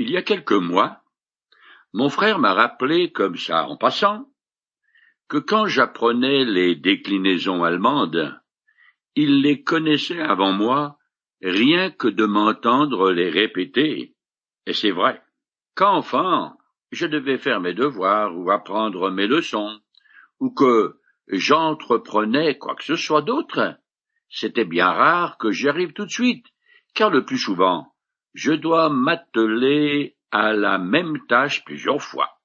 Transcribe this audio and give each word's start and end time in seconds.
Il 0.00 0.10
y 0.10 0.16
a 0.16 0.22
quelques 0.22 0.52
mois, 0.52 1.02
mon 1.92 2.08
frère 2.08 2.38
m'a 2.38 2.54
rappelé 2.54 3.10
comme 3.10 3.36
ça 3.36 3.66
en 3.66 3.76
passant 3.76 4.28
que 5.26 5.38
quand 5.38 5.66
j'apprenais 5.66 6.44
les 6.44 6.76
déclinaisons 6.76 7.64
allemandes, 7.64 8.40
il 9.16 9.42
les 9.42 9.64
connaissait 9.64 10.20
avant 10.20 10.52
moi 10.52 10.98
rien 11.42 11.90
que 11.90 12.06
de 12.06 12.24
m'entendre 12.26 13.10
les 13.10 13.28
répéter. 13.28 14.14
Et 14.66 14.72
c'est 14.72 14.92
vrai. 14.92 15.20
Qu'enfant, 15.74 16.56
je 16.92 17.06
devais 17.06 17.38
faire 17.38 17.60
mes 17.60 17.74
devoirs 17.74 18.36
ou 18.36 18.52
apprendre 18.52 19.10
mes 19.10 19.26
leçons, 19.26 19.80
ou 20.38 20.50
que 20.50 21.00
j'entreprenais 21.26 22.56
quoi 22.56 22.76
que 22.76 22.84
ce 22.84 22.94
soit 22.94 23.22
d'autre. 23.22 23.76
C'était 24.28 24.64
bien 24.64 24.92
rare 24.92 25.38
que 25.38 25.50
j'y 25.50 25.68
arrive 25.68 25.92
tout 25.92 26.04
de 26.04 26.10
suite, 26.10 26.46
car 26.94 27.10
le 27.10 27.24
plus 27.24 27.38
souvent, 27.38 27.92
je 28.34 28.52
dois 28.52 28.88
m'atteler 28.88 30.16
à 30.30 30.52
la 30.52 30.78
même 30.78 31.26
tâche 31.26 31.64
plusieurs 31.64 32.02
fois. 32.02 32.38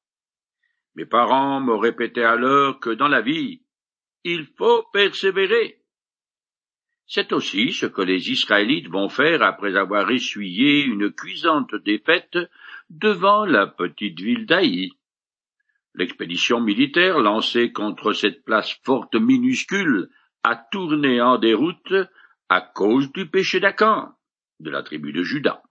Mes 0.96 1.06
parents 1.06 1.60
me 1.60 1.74
répétaient 1.74 2.24
alors 2.24 2.80
que 2.80 2.90
dans 2.90 3.08
la 3.08 3.22
vie, 3.22 3.62
il 4.24 4.46
faut 4.58 4.84
persévérer. 4.94 5.80
C'est 7.06 7.34
aussi 7.34 7.74
ce 7.74 7.86
que 7.86 8.02
les 8.02 8.32
Israélites 8.32 8.88
vont 8.88 9.10
faire 9.10 9.42
après 9.44 9.76
avoir 9.76 10.10
essuyé 10.10 10.84
une 10.84 11.12
cuisante 11.12 11.76
défaite 11.76 12.38
devant 12.90 13.46
la 13.46 13.68
petite 13.68 14.20
ville 14.20 14.46
d'Aï. 14.46 14.92
L'expédition 15.96 16.60
militaire 16.60 17.20
lancée 17.20 17.72
contre 17.72 18.14
cette 18.14 18.44
place 18.46 18.80
forte 18.84 19.16
minuscule 19.16 20.10
a 20.44 20.56
tourné 20.56 21.22
en 21.22 21.38
déroute 21.38 21.94
à 22.50 22.62
cause 22.62 23.12
du 23.12 23.30
péché 23.30 23.60
d'Acan, 23.60 24.12
de 24.60 24.70
la 24.70 24.84
tribu 24.84 25.12
de 25.12 25.24
Judas. 25.24 25.62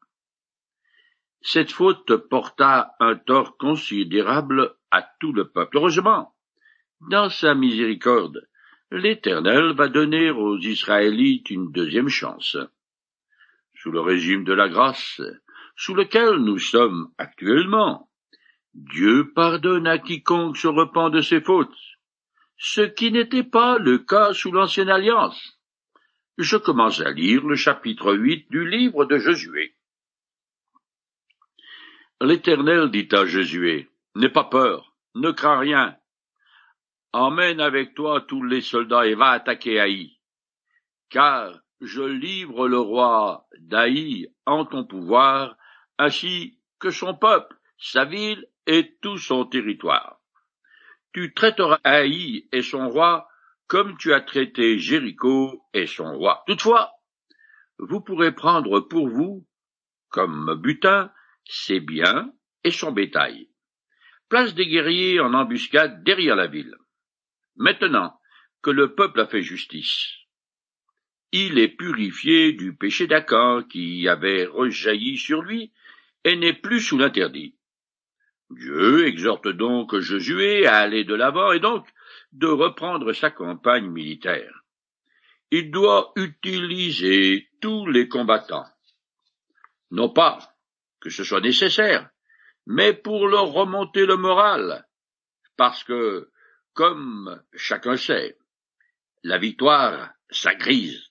Cette 1.45 1.73
faute 1.73 2.17
porta 2.29 2.95
un 3.01 3.17
tort 3.17 3.57
considérable 3.57 4.77
à 4.91 5.03
tout 5.21 5.33
le 5.33 5.49
peuple. 5.49 5.77
Heureusement, 5.77 6.33
dans 7.11 7.31
sa 7.31 7.55
miséricorde, 7.55 8.47
l'Éternel 8.93 9.73
va 9.73 9.89
donner 9.89 10.31
aux 10.31 10.59
Israélites 10.59 11.51
une 11.51 11.73
deuxième 11.73 12.09
chance. 12.09 12.57
Sous 13.75 13.91
le 13.91 14.01
régime 14.01 14.45
de 14.45 14.53
la 14.53 14.69
grâce, 14.69 15.21
sous 15.75 15.95
lequel 15.95 16.37
nous 16.37 16.59
sommes 16.59 17.11
actuellement, 17.19 18.09
Dieu 18.75 19.33
pardonne 19.35 19.89
à 19.89 19.99
quiconque 19.99 20.57
se 20.57 20.69
repent 20.69 21.11
de 21.11 21.21
ses 21.21 21.41
fautes, 21.41 21.77
ce 22.57 22.83
qui 22.83 23.11
n'était 23.11 23.43
pas 23.43 23.79
le 23.79 23.99
cas 23.99 24.33
sous 24.33 24.53
l'ancienne 24.53 24.91
alliance. 24.91 25.59
Je 26.39 26.57
commence 26.57 27.01
à 27.01 27.11
lire 27.11 27.45
le 27.45 27.57
chapitre 27.57 28.15
8 28.15 28.49
du 28.51 28.69
livre 28.69 29.05
de 29.07 29.19
Josué. 29.19 29.75
L'Éternel 32.23 32.93
dit 32.93 33.09
à 33.11 33.27
Josué, 33.27 33.91
N'aie 34.15 34.29
pas 34.29 34.45
peur, 34.45 34.95
ne 35.17 35.33
crains 35.33 35.59
rien. 35.59 35.97
Emmène 37.13 37.61
avec 37.61 37.95
toi 37.95 38.21
tous 38.21 38.45
les 38.45 38.61
soldats 38.61 39.09
et 39.09 39.17
va 39.17 39.31
attaquer 39.31 39.81
Haï. 39.81 40.21
Car 41.11 41.59
je 41.81 42.03
livre 42.03 42.69
le 42.69 42.79
roi 42.79 43.49
d'Haï 43.59 44.29
en 44.47 44.65
ton 44.65 44.85
pouvoir, 44.85 45.57
ainsi 45.99 46.61
que 46.79 46.93
son 46.93 47.13
peuple, 47.17 47.57
sa 47.77 48.05
ville 48.05 48.47
et 48.69 48.97
tout 49.03 49.19
son 49.19 49.45
territoire. 49.45 50.21
Tu 51.13 51.35
traiteras 51.35 51.81
Haï 51.83 52.47
et 52.53 52.63
son 52.63 52.89
roi 52.89 53.27
comme 53.67 53.97
tu 53.99 54.15
as 54.15 54.21
traité 54.21 54.79
Jéricho 54.79 55.65
et 55.75 55.89
son 55.89 56.17
roi. 56.19 56.45
Toutefois, 56.47 56.93
vous 57.81 58.01
pourrez 58.01 58.31
prendre 58.31 58.79
pour 58.79 59.09
vous, 59.09 59.45
comme 60.09 60.55
butin, 60.55 61.11
ses 61.45 61.81
biens 61.81 62.33
et 62.65 62.71
son 62.71 62.93
bétail. 62.93 63.49
Place 64.29 64.55
des 64.55 64.67
guerriers 64.67 65.21
en 65.21 65.35
embuscade 65.35 66.03
derrière 66.05 66.37
la 66.37 66.47
ville. 66.47 66.77
Maintenant 67.57 68.19
que 68.63 68.71
le 68.71 68.95
peuple 68.95 69.21
a 69.21 69.27
fait 69.27 69.43
justice, 69.43 70.23
il 71.33 71.59
est 71.59 71.69
purifié 71.69 72.53
du 72.53 72.75
péché 72.75 73.07
d'accord 73.07 73.67
qui 73.67 74.07
avait 74.07 74.45
rejailli 74.45 75.17
sur 75.17 75.41
lui 75.43 75.73
et 76.25 76.37
n'est 76.37 76.53
plus 76.53 76.81
sous 76.81 76.99
l'interdit. 76.99 77.57
Dieu 78.51 79.07
exhorte 79.07 79.49
donc 79.49 79.99
Josué 79.99 80.67
à 80.67 80.77
aller 80.77 81.05
de 81.05 81.15
l'avant 81.15 81.53
et 81.53 81.61
donc 81.61 81.87
de 82.33 82.47
reprendre 82.47 83.15
sa 83.15 83.31
campagne 83.31 83.89
militaire. 83.89 84.63
Il 85.51 85.71
doit 85.71 86.13
utiliser 86.17 87.49
tous 87.63 87.87
les 87.87 88.09
combattants. 88.09 88.67
Non 89.91 90.11
pas 90.11 90.52
que 91.03 91.11
ce 91.11 91.25
soit 91.25 91.41
nécessaire, 91.41 92.09
mais 92.67 92.93
pour 92.93 93.27
leur 93.27 93.47
remonter 93.47 94.07
le 94.07 94.17
moral, 94.17 94.87
parce 95.57 95.83
que, 95.83 96.31
comme 96.75 97.43
chacun 97.55 97.97
sait, 97.97 98.39
la 99.25 99.39
victoire 99.39 100.11
s'agrise. 100.31 101.09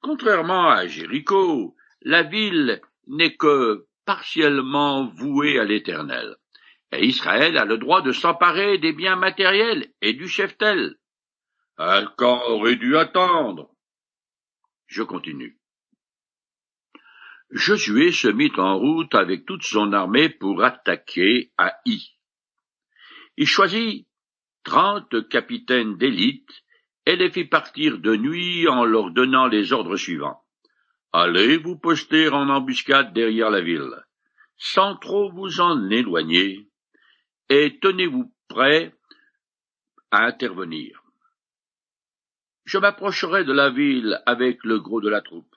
Contrairement 0.00 0.68
à 0.68 0.86
Jéricho, 0.86 1.74
la 2.02 2.22
ville 2.22 2.82
n'est 3.06 3.36
que 3.36 3.86
partiellement 4.04 5.06
vouée 5.06 5.58
à 5.58 5.64
l'Éternel, 5.64 6.36
et 6.92 7.06
Israël 7.06 7.56
a 7.56 7.64
le 7.64 7.78
droit 7.78 8.02
de 8.02 8.12
s'emparer 8.12 8.76
des 8.76 8.92
biens 8.92 9.16
matériels 9.16 9.90
et 10.02 10.12
du 10.12 10.28
cheftel. 10.28 10.96
Un 11.78 12.04
camp 12.04 12.42
aurait 12.48 12.76
dû 12.76 12.96
attendre. 12.98 13.74
Je 14.86 15.02
continue. 15.02 15.58
Josué 17.54 18.10
se 18.10 18.26
mit 18.26 18.50
en 18.56 18.76
route 18.76 19.14
avec 19.14 19.46
toute 19.46 19.62
son 19.62 19.92
armée 19.92 20.28
pour 20.28 20.64
attaquer 20.64 21.52
I. 21.86 22.18
Il 23.36 23.46
choisit 23.46 24.08
trente 24.64 25.28
capitaines 25.28 25.96
d'élite 25.96 26.50
et 27.06 27.14
les 27.14 27.30
fit 27.30 27.44
partir 27.44 27.98
de 27.98 28.16
nuit 28.16 28.66
en 28.66 28.84
leur 28.84 29.12
donnant 29.12 29.46
les 29.46 29.72
ordres 29.72 29.94
suivants. 29.96 30.42
Allez 31.12 31.56
vous 31.56 31.78
poster 31.78 32.28
en 32.28 32.48
embuscade 32.48 33.12
derrière 33.12 33.50
la 33.50 33.60
ville, 33.60 34.02
sans 34.56 34.96
trop 34.96 35.30
vous 35.30 35.60
en 35.60 35.90
éloigner, 35.90 36.68
et 37.50 37.78
tenez-vous 37.80 38.34
prêts 38.48 38.92
à 40.10 40.24
intervenir. 40.24 41.04
Je 42.64 42.78
m'approcherai 42.78 43.44
de 43.44 43.52
la 43.52 43.70
ville 43.70 44.20
avec 44.26 44.64
le 44.64 44.80
gros 44.80 45.00
de 45.00 45.08
la 45.08 45.20
troupe. 45.20 45.53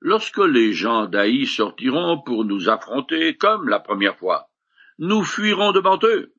Lorsque 0.00 0.38
les 0.38 0.72
gens 0.72 1.06
d'Aï 1.06 1.46
sortiront 1.46 2.20
pour 2.20 2.44
nous 2.44 2.68
affronter 2.68 3.36
comme 3.36 3.68
la 3.68 3.80
première 3.80 4.16
fois, 4.16 4.50
nous 4.98 5.24
fuirons 5.24 5.72
devant 5.72 5.98
eux. 6.02 6.34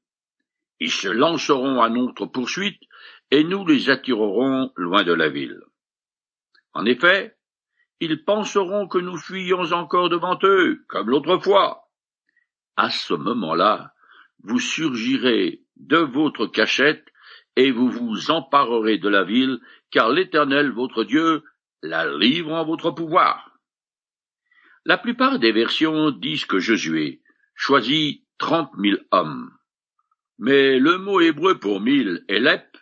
Ils 0.80 0.92
se 0.92 1.08
lanceront 1.08 1.82
à 1.82 1.90
notre 1.90 2.28
poursuite 2.28 2.82
et 3.32 3.44
nous 3.44 3.66
les 3.66 3.90
attirerons 3.90 4.72
loin 4.76 5.04
de 5.04 5.14
la 5.14 5.30
ville. 5.30 5.62
En 6.74 6.86
effet, 6.86 7.36
ils 8.00 8.24
penseront 8.24 8.88
que 8.88 9.00
nous 9.00 9.18
fuyons 9.18 9.72
encore 9.72 10.10
devant 10.10 10.38
eux, 10.44 10.86
comme 10.88 11.10
l'autre 11.10 11.38
fois. 11.40 11.90
À 12.76 12.92
ce 12.92 13.16
moment-là, 13.16 13.94
vous 14.44 14.60
surgirez 14.60 15.64
de 15.78 15.98
votre 15.98 16.46
cachette 16.46 17.08
et 17.56 17.72
vous 17.72 17.90
vous 17.90 18.30
emparerez 18.30 19.00
de 19.00 19.10
la 19.10 19.24
ville, 19.24 19.60
car 19.90 20.12
l'Éternel 20.12 20.72
votre 20.72 21.04
Dieu 21.04 21.44
la 21.82 22.06
livre 22.18 22.54
en 22.54 22.66
votre 22.66 22.92
pouvoir. 22.92 23.60
La 24.86 24.98
plupart 24.98 25.40
des 25.40 25.52
versions 25.52 26.12
disent 26.12 26.46
que 26.46 26.60
Josué 26.60 27.22
choisit 27.56 28.26
trente 28.38 28.72
mille 28.78 29.06
hommes. 29.12 29.52
Mais 30.38 30.80
le 30.80 30.98
mot 30.98 31.20
hébreu 31.20 31.60
pour 31.60 31.82
mille, 31.82 32.24
élep, 32.28 32.78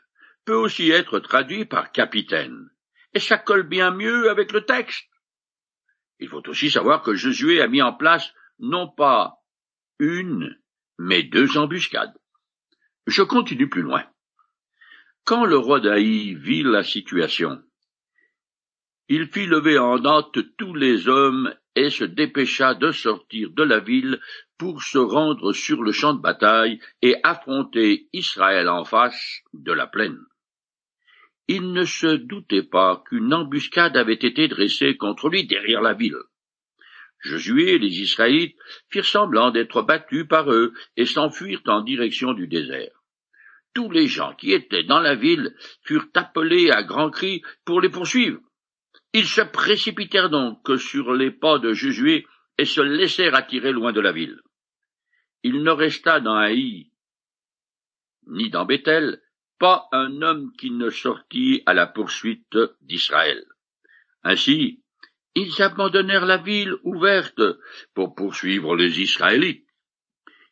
peut 0.46 0.56
aussi 0.56 0.92
être 0.92 1.20
traduit 1.20 1.66
par 1.66 1.92
capitaine, 1.92 2.70
et 3.14 3.20
ça 3.20 3.38
colle 3.38 3.64
bien 3.64 3.92
mieux 3.92 4.30
avec 4.30 4.52
le 4.52 4.66
texte. 4.66 5.10
Il 6.20 6.30
faut 6.30 6.48
aussi 6.48 6.70
savoir 6.70 7.02
que 7.02 7.16
Josué 7.16 7.62
a 7.62 7.68
mis 7.68 7.82
en 7.82 7.94
place 7.94 8.34
non 8.60 8.88
pas 8.88 9.40
une, 10.00 10.58
mais 10.98 11.24
deux 11.24 11.58
embuscades. 11.58 12.16
Je 13.08 13.24
continue 13.24 13.70
plus 13.70 13.82
loin. 13.82 14.06
Quand 15.24 15.46
le 15.46 15.58
roi 15.58 15.80
d'Aï 15.80 16.36
vit 16.36 16.64
la 16.64 16.84
situation, 16.84 17.64
il 19.08 19.28
fit 19.28 19.46
lever 19.46 19.78
en 19.78 20.00
note 20.00 20.40
tous 20.58 20.74
les 20.74 21.08
hommes 21.08 21.54
et 21.76 21.90
se 21.90 22.04
dépêcha 22.04 22.74
de 22.74 22.92
sortir 22.92 23.52
de 23.52 23.64
la 23.64 23.80
ville 23.80 24.20
pour 24.58 24.82
se 24.82 24.98
rendre 24.98 25.54
sur 25.54 25.84
le 25.84 25.92
champ 25.92 26.14
de 26.14 26.22
bataille 26.22 26.80
et 27.02 27.16
affronter 27.24 28.08
Israël 28.14 28.70
en 28.70 28.86
face 28.86 29.42
de 29.54 29.74
la 29.74 29.86
plaine. 29.86 30.20
Il 31.48 31.74
ne 31.74 31.86
se 31.86 32.16
doutait 32.16 32.64
pas 32.64 33.04
qu'une 33.08 33.34
embuscade 33.34 33.98
avait 33.98 34.14
été 34.14 34.48
dressée 34.48 34.98
contre 34.98 35.30
lui 35.30 35.46
derrière 35.46 35.82
la 35.82 35.94
ville. 35.94 36.18
Josué 37.20 37.74
et 37.74 37.80
les 37.80 38.02
Israélites 38.02 38.58
firent 38.90 39.06
semblant 39.06 39.52
d'être 39.52 39.82
battus 39.84 40.28
par 40.28 40.52
eux 40.52 40.74
et 40.98 41.06
s'enfuirent 41.06 41.62
en 41.68 41.82
direction 41.82 42.34
du 42.34 42.48
désert. 42.48 43.04
Tous 43.76 43.92
les 43.92 44.08
gens 44.08 44.34
qui 44.34 44.54
étaient 44.54 44.84
dans 44.84 45.00
la 45.00 45.16
ville 45.16 45.54
furent 45.84 46.08
appelés 46.16 46.72
à 46.72 46.82
grands 46.82 47.12
cris 47.12 47.42
pour 47.66 47.82
les 47.82 47.90
poursuivre. 47.90 48.40
Ils 49.18 49.28
se 49.28 49.40
précipitèrent 49.40 50.30
donc 50.30 50.70
sur 50.78 51.14
les 51.14 51.32
pas 51.32 51.58
de 51.58 51.72
Josué 51.72 52.28
et 52.58 52.66
se 52.66 52.82
laissèrent 52.82 53.34
attirer 53.34 53.72
loin 53.72 53.94
de 53.94 54.02
la 54.02 54.12
ville. 54.12 54.42
il 55.42 55.64
ne 55.64 55.72
resta 55.72 56.20
dans 56.20 56.36
Haï, 56.36 56.92
ni 58.28 58.50
dans 58.50 58.66
Bethel, 58.66 59.22
pas 59.58 59.88
un 59.94 60.22
homme 60.22 60.52
qui 60.58 60.70
ne 60.70 60.90
sortit 60.90 61.64
à 61.66 61.74
la 61.74 61.88
poursuite 61.88 62.58
d'Israël. 62.82 63.42
Ainsi, 64.24 64.84
ils 65.34 65.62
abandonnèrent 65.62 66.26
la 66.26 66.40
ville 66.40 66.76
ouverte 66.84 67.42
pour 67.94 68.16
poursuivre 68.16 68.76
les 68.76 69.00
Israélites. 69.00 69.66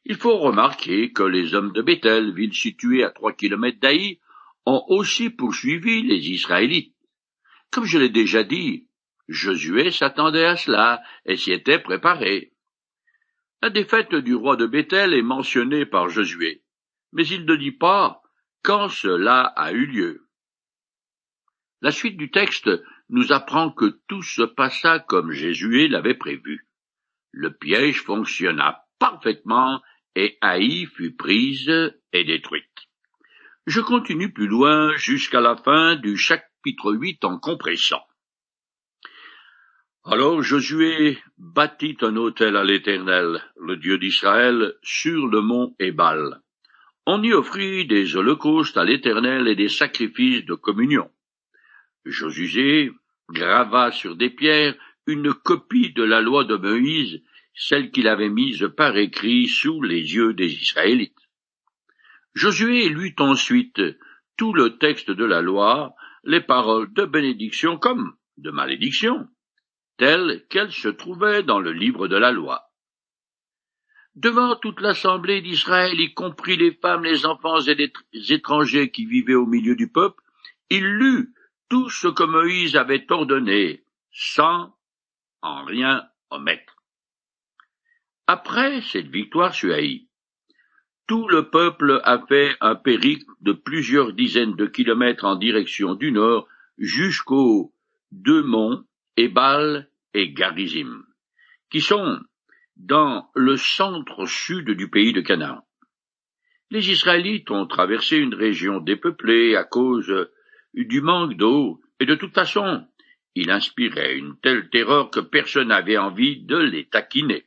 Il 0.06 0.15
faut 0.15 0.38
remarquer 0.38 1.12
que 1.12 1.24
les 1.24 1.54
hommes 1.54 1.74
de 1.74 1.81
Bethel, 1.81 2.33
ville 2.33 2.56
située 2.56 3.04
à 3.04 3.10
trois 3.10 3.33
kilomètres 3.33 3.81
d'Aï, 3.81 4.21
ont 4.65 4.86
aussi 4.88 5.30
poursuivi 5.30 6.04
les 6.04 6.30
Israélites. 6.30 6.92
Comme 7.73 7.85
je 7.85 7.97
l'ai 7.97 8.09
déjà 8.09 8.43
dit, 8.43 8.87
Josué 9.27 9.89
s'attendait 9.89 10.45
à 10.45 10.55
cela 10.55 11.01
et 11.25 11.35
s'y 11.35 11.51
était 11.51 11.79
préparé. 11.79 12.53
La 13.63 13.71
défaite 13.71 14.13
du 14.13 14.35
roi 14.35 14.57
de 14.57 14.67
Bethel 14.67 15.11
est 15.15 15.23
mentionnée 15.23 15.87
par 15.87 16.07
Josué, 16.07 16.63
mais 17.13 17.25
il 17.25 17.45
ne 17.45 17.55
dit 17.55 17.71
pas 17.71 18.21
quand 18.61 18.89
cela 18.89 19.41
a 19.41 19.71
eu 19.71 19.87
lieu. 19.87 20.27
La 21.81 21.89
suite 21.89 22.15
du 22.15 22.29
texte 22.29 22.69
nous 23.09 23.31
apprend 23.31 23.71
que 23.71 23.99
tout 24.07 24.21
se 24.21 24.43
passa 24.43 24.99
comme 24.99 25.31
Josué 25.31 25.87
l'avait 25.87 26.13
prévu. 26.13 26.67
Le 27.31 27.51
piège 27.51 28.03
fonctionna 28.03 28.85
parfaitement 28.99 29.81
et 30.13 30.37
Haï 30.41 30.85
fut 30.85 31.15
prise 31.15 31.71
et 32.11 32.23
détruite. 32.23 32.87
Je 33.65 33.81
continue 33.81 34.31
plus 34.31 34.47
loin 34.47 34.95
jusqu'à 34.95 35.41
la 35.41 35.55
fin 35.55 35.95
du 35.95 36.17
chapitre 36.17 36.52
8 36.65 37.25
en 37.25 37.38
compressant. 37.39 38.04
Alors 40.06 40.42
Josué 40.42 41.18
bâtit 41.38 41.98
un 42.01 42.18
autel 42.18 42.57
à 42.57 42.63
l'Éternel, 42.63 43.42
le 43.57 43.77
Dieu 43.77 43.98
d'Israël, 43.98 44.74
sur 44.83 45.27
le 45.27 45.42
mont 45.42 45.75
Ébal. 45.80 46.42
On 47.06 47.24
y 47.24 47.33
offrit 47.33 47.86
des 47.86 48.15
holocaustes 48.15 48.77
à 48.77 48.83
l'Éternel 48.83 49.48
et 49.48 49.56
des 49.56 49.69
sacrifices 49.69 50.45
de 50.45 50.56
communion. 50.56 51.10
Josué 52.06 52.92
grava 53.30 53.92
sur 53.92 54.15
des 54.15 54.30
pierres 54.30 54.75
une 55.07 55.33
copie 55.33 55.92
de 55.94 56.04
la 56.04 56.21
loi 56.21 56.44
de 56.44 56.56
Moïse, 56.56 57.21
celle 57.56 57.92
qu'il 57.92 58.07
avait 58.07 58.30
mise 58.30 58.69
par 58.75 58.98
écrit 58.98 59.48
sous 59.48 59.81
les 59.81 60.15
yeux 60.15 60.33
des 60.33 60.51
Israélites. 60.51 61.30
Josué 62.33 62.89
lut 62.89 63.15
ensuite 63.19 63.81
tout 64.38 64.54
le 64.54 64.77
texte 64.77 65.12
de 65.12 65.25
la 65.25 65.42
loi, 65.42 65.94
les 66.23 66.41
paroles 66.41 66.91
de 66.93 67.05
bénédiction 67.05 67.77
comme 67.77 68.15
de 68.37 68.51
malédiction 68.51 69.27
telle 69.97 70.45
qu'elle 70.49 70.71
se 70.71 70.87
trouvait 70.87 71.43
dans 71.43 71.59
le 71.59 71.71
livre 71.71 72.07
de 72.07 72.17
la 72.17 72.31
loi. 72.31 72.73
Devant 74.15 74.55
toute 74.55 74.79
l'assemblée 74.79 75.41
d'Israël, 75.41 75.99
y 75.99 76.13
compris 76.13 76.55
les 76.55 76.71
femmes, 76.71 77.03
les 77.03 77.25
enfants 77.25 77.59
et 77.61 77.75
les 77.75 77.91
étrangers 78.31 78.91
qui 78.91 79.05
vivaient 79.05 79.33
au 79.33 79.45
milieu 79.45 79.75
du 79.75 79.91
peuple, 79.91 80.21
il 80.69 80.85
lut 80.85 81.33
tout 81.69 81.89
ce 81.89 82.07
que 82.07 82.23
Moïse 82.23 82.75
avait 82.75 83.05
ordonné, 83.11 83.83
sans 84.11 84.75
en 85.41 85.65
rien 85.65 86.07
omettre. 86.29 86.83
Après 88.27 88.81
cette 88.81 89.07
victoire 89.07 89.53
sur 89.53 89.73
tout 91.07 91.27
le 91.27 91.50
peuple 91.50 92.01
a 92.03 92.25
fait 92.27 92.55
un 92.61 92.75
périple 92.75 93.25
de 93.41 93.51
plusieurs 93.51 94.13
dizaines 94.13 94.55
de 94.55 94.65
kilomètres 94.65 95.25
en 95.25 95.35
direction 95.35 95.95
du 95.95 96.11
nord 96.11 96.47
jusqu'aux 96.77 97.73
deux 98.11 98.44
monts 98.44 98.83
Ebal 99.17 99.89
et 100.13 100.31
Garizim, 100.31 101.03
qui 101.69 101.81
sont 101.81 102.19
dans 102.77 103.29
le 103.35 103.57
centre-sud 103.57 104.71
du 104.71 104.89
pays 104.89 105.13
de 105.13 105.21
Canaan. 105.21 105.63
Les 106.71 106.89
Israélites 106.89 107.51
ont 107.51 107.67
traversé 107.67 108.17
une 108.17 108.33
région 108.33 108.79
dépeuplée 108.79 109.55
à 109.55 109.63
cause 109.63 110.11
du 110.73 111.01
manque 111.01 111.35
d'eau, 111.35 111.81
et 112.00 112.05
de 112.05 112.15
toute 112.15 112.33
façon, 112.33 112.88
il 113.35 113.51
inspirait 113.51 114.15
une 114.15 114.35
telle 114.41 114.69
terreur 114.69 115.11
que 115.11 115.19
personne 115.19 115.67
n'avait 115.67 115.97
envie 115.97 116.44
de 116.44 116.57
les 116.57 116.85
taquiner. 116.85 117.45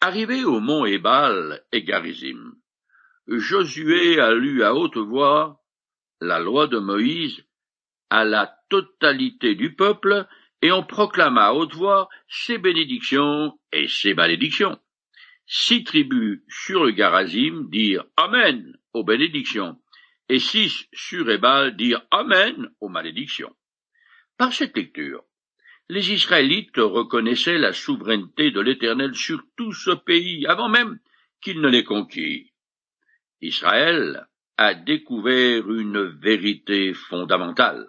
Arrivé 0.00 0.44
au 0.44 0.60
mont 0.60 0.84
Ebal 0.84 1.62
et 1.72 1.82
Garizim, 1.82 2.54
Josué 3.26 4.20
a 4.20 4.34
lu 4.34 4.62
à 4.62 4.74
haute 4.74 4.98
voix 4.98 5.64
la 6.20 6.38
loi 6.38 6.66
de 6.66 6.78
Moïse 6.78 7.42
à 8.10 8.24
la 8.24 8.54
totalité 8.68 9.54
du 9.54 9.74
peuple, 9.74 10.26
et 10.62 10.70
on 10.70 10.84
proclama 10.84 11.46
à 11.46 11.52
haute 11.54 11.74
voix 11.74 12.08
ses 12.28 12.58
bénédictions 12.58 13.58
et 13.72 13.88
ses 13.88 14.14
malédictions. 14.14 14.78
Six 15.46 15.84
tribus 15.84 16.40
sur 16.48 16.84
le 16.84 16.92
Garazim 16.92 17.68
dirent 17.70 18.04
Amen 18.16 18.76
aux 18.92 19.04
bénédictions, 19.04 19.80
et 20.28 20.38
six 20.38 20.86
sur 20.92 21.30
Ebal 21.30 21.76
dirent 21.76 22.06
Amen 22.10 22.70
aux 22.80 22.88
malédictions. 22.88 23.54
Par 24.36 24.52
cette 24.52 24.76
lecture, 24.76 25.24
les 25.88 26.12
Israélites 26.12 26.78
reconnaissaient 26.78 27.58
la 27.58 27.72
souveraineté 27.72 28.50
de 28.50 28.60
l'Éternel 28.60 29.14
sur 29.14 29.42
tout 29.56 29.72
ce 29.72 29.92
pays, 29.92 30.46
avant 30.46 30.68
même 30.68 30.98
qu'il 31.40 31.60
ne 31.60 31.68
l'ait 31.68 31.84
conquis. 31.84 32.52
Israël 33.40 34.26
a 34.56 34.74
découvert 34.74 35.70
une 35.70 36.02
vérité 36.02 36.94
fondamentale 36.94 37.88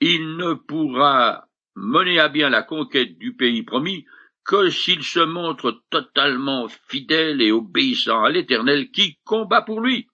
il 0.00 0.36
ne 0.36 0.52
pourra 0.54 1.48
mener 1.76 2.18
à 2.18 2.28
bien 2.28 2.50
la 2.50 2.62
conquête 2.62 3.16
du 3.18 3.34
pays 3.34 3.62
promis 3.62 4.04
que 4.44 4.68
s'il 4.68 5.02
se 5.02 5.20
montre 5.20 5.82
totalement 5.88 6.68
fidèle 6.68 7.40
et 7.40 7.52
obéissant 7.52 8.22
à 8.22 8.30
l'Éternel 8.30 8.90
qui 8.90 9.18
combat 9.24 9.62
pour 9.62 9.80
lui. 9.80 10.08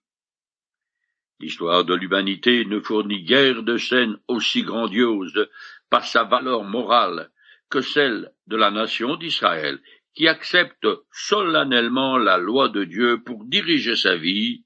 L'histoire 1.40 1.84
de 1.84 1.94
l'humanité 1.94 2.64
ne 2.66 2.78
fournit 2.78 3.24
guère 3.24 3.64
de 3.64 3.78
scènes 3.78 4.16
aussi 4.28 4.62
grandioses 4.62 5.48
par 5.90 6.06
sa 6.06 6.24
valeur 6.24 6.64
morale 6.64 7.30
que 7.68 7.80
celle 7.80 8.32
de 8.46 8.56
la 8.56 8.70
nation 8.70 9.16
d'Israël, 9.16 9.80
qui 10.14 10.26
accepte 10.26 10.86
solennellement 11.12 12.18
la 12.18 12.36
loi 12.36 12.68
de 12.68 12.84
Dieu 12.84 13.22
pour 13.22 13.44
diriger 13.44 13.96
sa 13.96 14.16
vie 14.16 14.64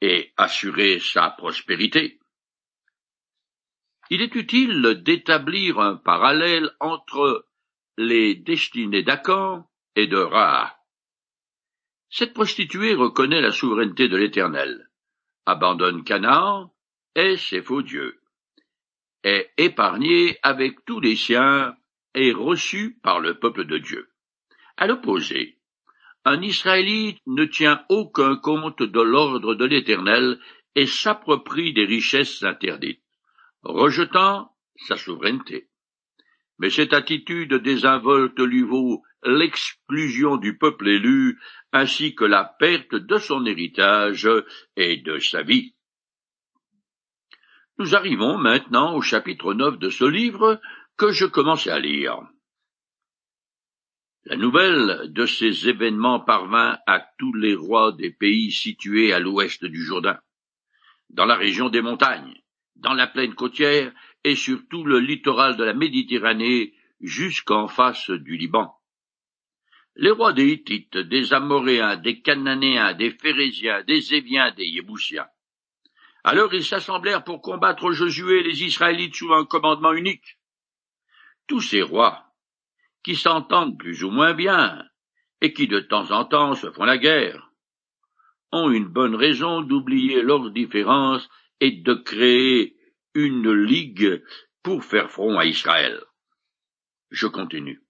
et 0.00 0.32
assurer 0.36 0.98
sa 1.00 1.30
prospérité. 1.30 2.18
Il 4.08 4.22
est 4.22 4.34
utile 4.34 5.02
d'établir 5.02 5.80
un 5.80 5.96
parallèle 5.96 6.70
entre 6.80 7.46
les 7.98 8.34
destinées 8.34 9.02
d'Acan 9.02 9.68
et 9.96 10.06
de 10.06 10.18
Ra. 10.18 10.76
Cette 12.08 12.34
prostituée 12.34 12.94
reconnaît 12.94 13.40
la 13.40 13.50
souveraineté 13.50 14.08
de 14.08 14.16
l'Éternel, 14.16 14.90
abandonne 15.44 16.04
Canaan 16.04 16.72
et 17.14 17.36
ses 17.36 17.62
faux 17.62 17.82
dieux, 17.82 18.20
est 19.26 19.50
épargnée 19.58 20.38
avec 20.42 20.84
tous 20.86 21.00
les 21.00 21.16
siens 21.16 21.74
et 22.14 22.32
reçue 22.32 22.98
par 23.02 23.18
le 23.20 23.38
peuple 23.38 23.64
de 23.64 23.78
Dieu. 23.78 24.08
À 24.76 24.86
l'opposé, 24.86 25.58
un 26.24 26.40
Israélite 26.42 27.18
ne 27.26 27.44
tient 27.44 27.84
aucun 27.88 28.36
compte 28.36 28.82
de 28.82 29.00
l'ordre 29.00 29.54
de 29.54 29.64
l'Éternel 29.64 30.38
et 30.74 30.86
s'approprie 30.86 31.72
des 31.72 31.84
richesses 31.84 32.42
interdites 32.42 33.02
rejetant 33.62 34.52
sa 34.76 34.96
souveraineté. 34.96 35.68
Mais 36.58 36.70
cette 36.70 36.92
attitude 36.92 37.54
désinvolte 37.54 38.38
lui 38.38 38.62
vaut 38.62 39.02
l'exclusion 39.24 40.36
du 40.36 40.56
peuple 40.56 40.88
élu, 40.88 41.38
ainsi 41.72 42.14
que 42.14 42.24
la 42.24 42.44
perte 42.44 42.94
de 42.94 43.18
son 43.18 43.44
héritage 43.44 44.28
et 44.76 44.98
de 44.98 45.18
sa 45.18 45.42
vie. 45.42 45.74
Nous 47.78 47.94
arrivons 47.94 48.38
maintenant 48.38 48.94
au 48.94 49.02
chapitre 49.02 49.52
9 49.52 49.78
de 49.78 49.90
ce 49.90 50.04
livre 50.04 50.58
que 50.96 51.12
je 51.12 51.26
commençais 51.26 51.70
à 51.70 51.78
lire. 51.78 52.18
La 54.24 54.36
nouvelle 54.36 55.12
de 55.12 55.26
ces 55.26 55.68
événements 55.68 56.20
parvint 56.20 56.78
à 56.86 57.06
tous 57.18 57.34
les 57.34 57.54
rois 57.54 57.92
des 57.92 58.10
pays 58.10 58.50
situés 58.50 59.12
à 59.12 59.18
l'ouest 59.18 59.62
du 59.66 59.84
Jourdain, 59.84 60.18
dans 61.10 61.26
la 61.26 61.36
région 61.36 61.68
des 61.68 61.82
montagnes, 61.82 62.40
dans 62.76 62.94
la 62.94 63.06
plaine 63.06 63.34
côtière 63.34 63.92
et 64.24 64.36
sur 64.36 64.66
tout 64.70 64.84
le 64.84 64.98
littoral 64.98 65.56
de 65.56 65.64
la 65.64 65.74
Méditerranée 65.74 66.72
jusqu'en 67.02 67.68
face 67.68 68.08
du 68.10 68.38
Liban. 68.38 68.74
Les 69.96 70.10
rois 70.10 70.32
des 70.32 70.48
Hittites, 70.48 70.96
des 70.96 71.34
Amoréens, 71.34 71.96
des 71.96 72.22
Cananéens, 72.22 72.94
des 72.94 73.10
Phérésiens, 73.10 73.82
des 73.82 74.14
Éviens, 74.14 74.50
des 74.52 74.66
Yéboussiens. 74.66 75.28
Alors 76.26 76.52
ils 76.52 76.64
s'assemblèrent 76.64 77.22
pour 77.22 77.40
combattre 77.40 77.92
Josué 77.92 78.40
et 78.40 78.42
les 78.42 78.64
Israélites 78.64 79.14
sous 79.14 79.32
un 79.32 79.44
commandement 79.44 79.92
unique. 79.92 80.40
Tous 81.46 81.60
ces 81.60 81.82
rois, 81.82 82.34
qui 83.04 83.14
s'entendent 83.14 83.78
plus 83.78 84.02
ou 84.02 84.10
moins 84.10 84.34
bien, 84.34 84.84
et 85.40 85.52
qui 85.52 85.68
de 85.68 85.78
temps 85.78 86.10
en 86.10 86.24
temps 86.24 86.56
se 86.56 86.72
font 86.72 86.82
la 86.82 86.98
guerre, 86.98 87.52
ont 88.50 88.72
une 88.72 88.88
bonne 88.88 89.14
raison 89.14 89.60
d'oublier 89.60 90.20
leurs 90.20 90.50
différences 90.50 91.28
et 91.60 91.70
de 91.70 91.94
créer 91.94 92.76
une 93.14 93.52
ligue 93.52 94.20
pour 94.64 94.82
faire 94.82 95.12
front 95.12 95.38
à 95.38 95.44
Israël. 95.44 96.02
Je 97.10 97.28
continue. 97.28 97.84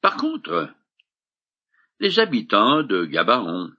Par 0.00 0.16
contre, 0.16 0.74
Les 2.00 2.20
habitants 2.20 2.84
de 2.84 3.04
Gabaon, 3.04 3.72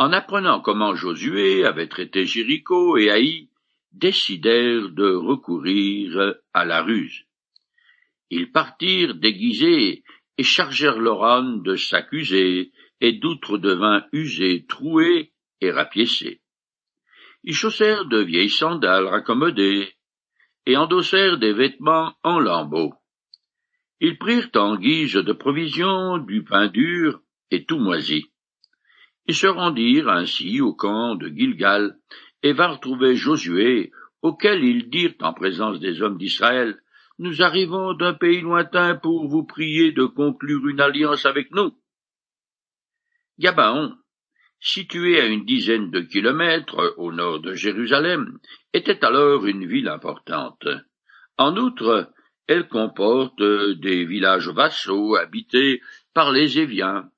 en 0.00 0.14
apprenant 0.14 0.62
comment 0.62 0.94
Josué 0.94 1.66
avait 1.66 1.86
traité 1.86 2.24
Jéricho 2.24 2.96
et 2.96 3.10
Haï, 3.10 3.50
décidèrent 3.92 4.88
de 4.88 5.12
recourir 5.12 6.36
à 6.54 6.64
la 6.64 6.80
ruse. 6.80 7.26
Ils 8.30 8.50
partirent 8.50 9.14
déguisés 9.14 10.02
et 10.38 10.42
chargèrent 10.42 10.98
leur 10.98 11.22
âne 11.22 11.62
de 11.62 11.76
s'accuser 11.76 12.72
et 13.02 13.12
d'outre 13.12 13.58
de 13.58 13.72
vin 13.72 14.02
usé, 14.12 14.64
troué 14.66 15.32
et 15.60 15.70
rapiécé. 15.70 16.40
Ils 17.44 17.54
chaussèrent 17.54 18.06
de 18.06 18.22
vieilles 18.22 18.48
sandales 18.48 19.06
raccommodées 19.06 19.92
et 20.64 20.78
endossèrent 20.78 21.36
des 21.36 21.52
vêtements 21.52 22.14
en 22.22 22.38
lambeaux. 22.38 22.94
Ils 24.00 24.16
prirent 24.16 24.48
en 24.54 24.76
guise 24.76 25.12
de 25.12 25.32
provision 25.34 26.16
du 26.16 26.42
pain 26.42 26.68
dur 26.68 27.20
et 27.50 27.66
tout 27.66 27.78
moisi. 27.78 28.29
Ils 29.26 29.34
se 29.34 29.46
rendirent 29.46 30.08
ainsi 30.08 30.60
au 30.60 30.74
camp 30.74 31.14
de 31.14 31.28
Gilgal, 31.28 31.98
et 32.42 32.52
vinrent 32.52 32.80
trouver 32.80 33.16
Josué, 33.16 33.92
auquel 34.22 34.64
ils 34.64 34.88
dirent 34.88 35.14
en 35.20 35.32
présence 35.32 35.78
des 35.78 36.02
hommes 36.02 36.18
d'Israël, 36.18 36.80
Nous 37.18 37.42
arrivons 37.42 37.92
d'un 37.92 38.14
pays 38.14 38.40
lointain 38.40 38.96
pour 38.96 39.28
vous 39.28 39.44
prier 39.44 39.92
de 39.92 40.04
conclure 40.06 40.66
une 40.68 40.80
alliance 40.80 41.26
avec 41.26 41.50
nous. 41.50 41.72
Gabaon, 43.38 43.94
situé 44.58 45.20
à 45.20 45.26
une 45.26 45.44
dizaine 45.44 45.90
de 45.90 46.00
kilomètres 46.00 46.94
au 46.96 47.12
nord 47.12 47.40
de 47.40 47.54
Jérusalem, 47.54 48.38
était 48.72 49.04
alors 49.04 49.44
une 49.44 49.66
ville 49.66 49.88
importante. 49.88 50.66
En 51.36 51.56
outre, 51.56 52.10
elle 52.46 52.68
comporte 52.68 53.42
des 53.42 54.04
villages 54.04 54.48
vassaux 54.48 55.16
habités 55.16 55.82
par 56.14 56.32
les 56.32 56.58
Éviens, 56.58 57.10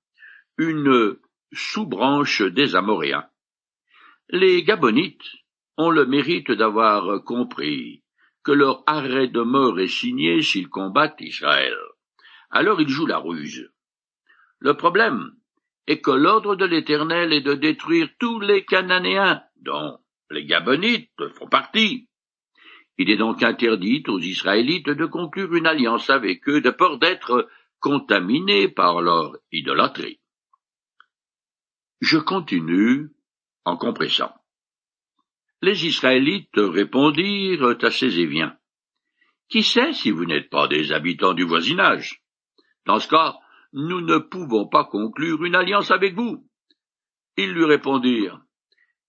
une 0.59 1.17
sous-branche 1.53 2.43
des 2.43 2.75
Amoréens. 2.75 3.27
Les 4.31 4.63
Gabonites 4.63 5.29
ont 5.77 5.91
le 5.91 6.07
mérite 6.07 6.51
d'avoir 6.51 7.23
compris 7.25 8.03
que 8.43 8.53
leur 8.53 8.83
arrêt 8.87 9.29
de 9.29 9.43
mort 9.43 9.79
est 9.79 9.89
signé 9.89 10.43
s'ils 10.43 10.69
combattent 10.69 11.21
Israël. 11.21 11.77
Alors 12.51 12.81
ils 12.81 12.89
jouent 12.89 13.07
la 13.07 13.19
ruse. 13.19 13.71
Le 14.59 14.75
problème 14.75 15.33
est 15.87 16.01
que 16.01 16.11
l'ordre 16.11 16.57
de 16.57 16.65
l'Éternel 16.65 17.33
est 17.33 17.41
de 17.41 17.55
détruire 17.55 18.09
tous 18.19 18.41
les 18.41 18.65
Cananéens, 18.65 19.43
dont 19.61 19.99
les 20.31 20.45
Gabonites 20.45 21.11
font 21.35 21.49
partie. 21.49 22.09
Il 22.99 23.11
est 23.11 23.17
donc 23.17 23.43
interdit 23.43 24.03
aux 24.09 24.21
Israélites 24.21 24.91
de 24.91 25.07
conclure 25.07 25.55
une 25.55 25.67
alliance 25.67 26.09
avec 26.11 26.49
eux 26.49 26.61
de 26.61 26.71
peur 26.71 26.99
d'être 26.99 27.49
contaminés 27.81 28.69
par 28.69 29.03
leur 29.03 29.37
idolâtrie. 29.51 30.22
Je 32.03 32.19
continue 32.19 33.11
en 33.65 33.77
compressant. 33.77 34.33
Les 35.63 35.87
Israélites 35.87 36.57
répondirent 36.57 37.77
à 37.81 37.91
ces 37.93 38.19
Éviens. 38.19 38.57
Qui 39.49 39.63
sait 39.63 39.93
si 39.93 40.11
vous 40.11 40.25
n'êtes 40.25 40.51
pas 40.51 40.67
des 40.67 40.91
habitants 40.91 41.33
du 41.33 41.45
voisinage? 41.45 42.25
Dans 42.87 42.99
ce 42.99 43.07
cas, 43.07 43.37
nous 43.73 44.01
ne 44.01 44.19
pouvons 44.19 44.67
pas 44.67 44.83
conclure 44.83 45.45
une 45.45 45.55
alliance 45.55 45.93
avec 45.93 46.15
vous. 46.15 46.45
Ils 47.37 47.53
lui 47.53 47.67
répondirent. 47.67 48.41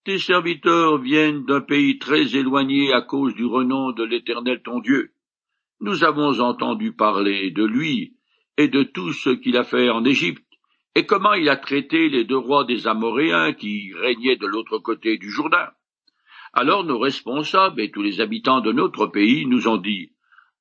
Tes 0.04 0.20
serviteurs 0.20 1.00
viennent 1.00 1.46
d'un 1.46 1.62
pays 1.62 1.98
très 1.98 2.36
éloigné 2.36 2.94
à 2.94 3.02
cause 3.02 3.34
du 3.34 3.46
renom 3.46 3.92
de 3.92 4.04
l'Éternel 4.04 4.62
ton 4.62 4.80
Dieu. 4.82 5.16
Nous 5.80 6.04
avons 6.04 6.40
entendu 6.40 6.94
parler 6.94 7.50
de 7.50 7.64
lui 7.64 8.18
et 8.56 8.68
de 8.68 8.84
tout 8.84 9.14
ce 9.14 9.32
qu'il 9.32 9.58
a 9.58 9.64
fait 9.64 9.90
en 9.90 10.06
Égypte 10.06 10.46
et 10.96 11.06
comment 11.06 11.34
il 11.34 11.50
a 11.50 11.56
traité 11.56 12.10
les 12.10 12.24
deux 12.24 12.38
rois 12.38 12.66
des 12.66 12.88
Amoréens 12.88 13.54
qui 13.54 13.94
régnaient 13.96 14.36
de 14.36 14.46
l'autre 14.46 14.78
côté 14.78 15.18
du 15.18 15.32
Jourdain? 15.32 15.70
Alors 16.54 16.84
nos 16.84 17.00
responsables 17.00 17.82
et 17.82 17.90
tous 17.90 18.04
les 18.04 18.22
habitants 18.22 18.62
de 18.62 18.72
notre 18.72 19.08
pays 19.08 19.48
nous 19.48 19.68
ont 19.68 19.78
dit 19.78 20.12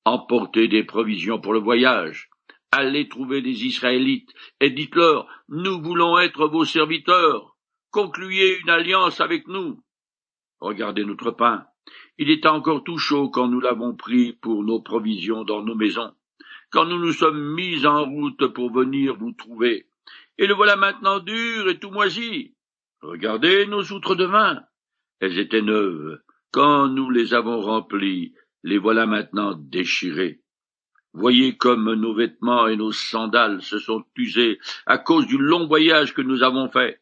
Emportez 0.05 0.69
des 0.69 0.85
provisions 0.85 1.39
pour 1.39 1.53
le 1.53 1.59
voyage, 1.59 2.31
allez 2.71 3.09
trouver 3.09 3.43
des 3.43 3.67
Israélites, 3.67 4.33
et 4.59 4.71
dites-leur 4.71 5.29
Nous 5.49 5.83
voulons 5.83 6.19
être 6.19 6.47
vos 6.47 6.65
serviteurs, 6.65 7.57
concluez 7.91 8.59
une 8.63 8.71
alliance 8.71 9.21
avec 9.21 9.47
nous. 9.49 9.83
Regardez 10.61 11.05
notre 11.05 11.31
pain. 11.31 11.67
Il 12.17 12.31
était 12.31 12.49
encore 12.49 12.85
tout 12.85 12.99
chaud 12.99 13.29
quand 13.29 13.49
nous 13.49 13.61
l'avons 13.61 13.95
pris 13.95 14.33
pour 14.33 14.65
nos 14.65 14.81
provisions 14.81 15.45
dans 15.45 15.63
nos 15.63 15.75
maisons, 15.75 16.13
quand 16.71 16.87
nous 16.87 16.99
nous 16.99 17.13
sommes 17.13 17.55
mis 17.55 17.85
en 17.85 18.05
route 18.05 18.47
pour 18.47 18.73
venir 18.73 19.15
vous 19.17 19.33
trouver 19.33 19.87
et 20.43 20.49
le 20.49 20.55
voilà 20.55 20.75
maintenant 20.75 21.21
dur 21.21 21.69
et 21.69 21.79
tout 21.79 21.93
moisi. 21.93 22.57
Regardez 23.01 23.65
nos 23.67 23.85
outres 23.93 24.17
de 24.17 24.25
vin. 24.25 24.61
Elles 25.21 25.39
étaient 25.39 25.63
neuves. 25.63 26.21
Quand 26.51 26.89
nous 26.89 27.11
les 27.11 27.33
avons 27.33 27.61
remplies, 27.61 28.35
les 28.65 28.77
voilà 28.77 29.07
maintenant 29.07 29.55
déchirées. 29.55 30.41
Voyez 31.13 31.57
comme 31.57 31.95
nos 31.95 32.13
vêtements 32.13 32.67
et 32.67 32.75
nos 32.75 32.91
sandales 32.91 33.63
se 33.63 33.79
sont 33.79 34.05
usés 34.17 34.59
à 34.85 34.99
cause 34.99 35.29
du 35.29 35.39
long 35.39 35.69
voyage 35.69 36.13
que 36.13 36.23
nous 36.23 36.43
avons 36.43 36.69
fait. 36.69 37.01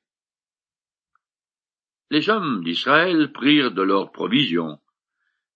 Les 2.11 2.28
hommes 2.28 2.62
d'Israël 2.62 3.32
prirent 3.32 3.73
de 3.73 3.80
leurs 3.80 4.12
provisions, 4.12 4.78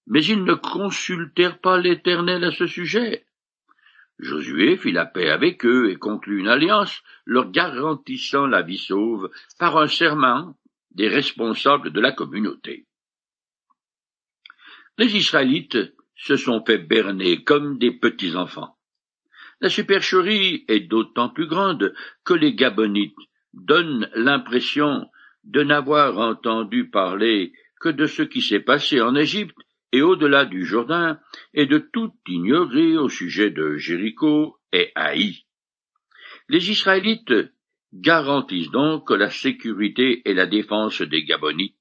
mais 0.06 0.24
ils 0.24 0.42
ne 0.42 0.54
consultèrent 0.54 1.60
pas 1.60 1.76
l'Éternel 1.76 2.44
à 2.44 2.50
ce 2.50 2.66
sujet. 2.66 3.26
Josué 4.18 4.76
fit 4.76 4.92
la 4.92 5.06
paix 5.06 5.28
avec 5.28 5.64
eux 5.66 5.90
et 5.90 5.97
conclut 5.97 6.38
une 6.38 6.49
alliance, 6.49 7.02
leur 7.25 7.50
garantissant 7.50 8.47
la 8.47 8.62
vie 8.62 8.78
sauve 8.78 9.30
par 9.59 9.76
un 9.76 9.88
serment 9.88 10.56
des 10.92 11.09
responsables 11.09 11.90
de 11.90 12.00
la 12.00 12.12
communauté. 12.12 12.87
Les 14.97 15.16
Israélites 15.16 15.78
se 16.16 16.37
sont 16.37 16.64
fait 16.64 16.78
berner 16.78 17.42
comme 17.42 17.78
des 17.78 17.90
petits 17.90 18.37
enfants. 18.37 18.76
La 19.61 19.68
supercherie 19.68 20.64
est 20.68 20.80
d'autant 20.80 21.28
plus 21.28 21.49
grande 21.49 21.94
que 22.25 22.35
les 22.35 22.54
Gabonites 22.54 23.16
donnent 23.52 24.09
l'impression 24.14 25.11
de 25.42 25.62
n'avoir 25.62 26.18
entendu 26.18 26.88
parler 26.88 27.52
que 27.80 27.88
de 27.88 28.06
ce 28.06 28.23
qui 28.23 28.40
s'est 28.40 28.61
passé 28.61 29.00
en 29.00 29.14
Égypte 29.14 29.56
et 29.94 30.02
au-delà 30.02 30.44
du 30.44 30.64
Jourdain, 30.64 31.20
et 31.54 31.66
de 31.66 31.78
tout 31.78 32.12
ignorer 32.26 32.96
au 32.96 33.08
sujet 33.08 33.50
de 33.52 33.76
Jéricho 33.76 34.58
et 34.72 34.90
Haï. 34.96 35.46
Les 36.48 36.68
Israélites 36.68 37.32
garantissent 37.92 38.72
donc 38.72 39.08
la 39.10 39.30
sécurité 39.30 40.20
et 40.28 40.34
la 40.34 40.46
défense 40.46 41.00
des 41.00 41.22
Gabonites, 41.22 41.78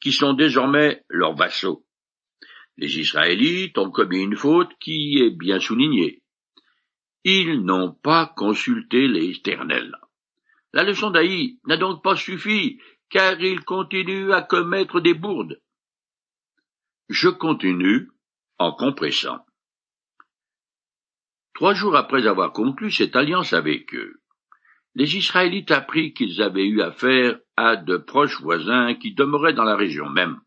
qui 0.00 0.10
sont 0.10 0.32
désormais 0.32 1.04
leurs 1.08 1.36
vassaux. 1.36 1.86
Les 2.76 2.98
Israélites 2.98 3.78
ont 3.78 3.92
commis 3.92 4.24
une 4.24 4.36
faute 4.36 4.72
qui 4.80 5.20
est 5.22 5.30
bien 5.30 5.60
soulignée. 5.60 6.22
Ils 7.22 7.60
n'ont 7.60 7.92
pas 7.92 8.32
consulté 8.36 9.06
l'Éternel. 9.06 9.94
La 10.72 10.82
leçon 10.82 11.10
d'Haï 11.10 11.60
n'a 11.68 11.76
donc 11.76 12.02
pas 12.02 12.16
suffi, 12.16 12.80
car 13.10 13.40
ils 13.40 13.64
continuent 13.64 14.32
à 14.32 14.42
commettre 14.42 15.00
des 15.00 15.14
bourdes. 15.14 15.60
Je 17.10 17.28
continue 17.28 18.08
en 18.58 18.72
compressant. 18.72 19.44
Trois 21.52 21.74
jours 21.74 21.96
après 21.96 22.26
avoir 22.26 22.52
conclu 22.52 22.90
cette 22.90 23.14
alliance 23.14 23.52
avec 23.52 23.94
eux, 23.94 24.22
les 24.94 25.16
Israélites 25.16 25.70
apprirent 25.70 26.14
qu'ils 26.14 26.40
avaient 26.40 26.66
eu 26.66 26.80
affaire 26.80 27.38
à 27.56 27.76
de 27.76 27.98
proches 27.98 28.40
voisins 28.40 28.94
qui 28.94 29.12
demeuraient 29.12 29.52
dans 29.52 29.64
la 29.64 29.76
région 29.76 30.08
même. 30.08 30.40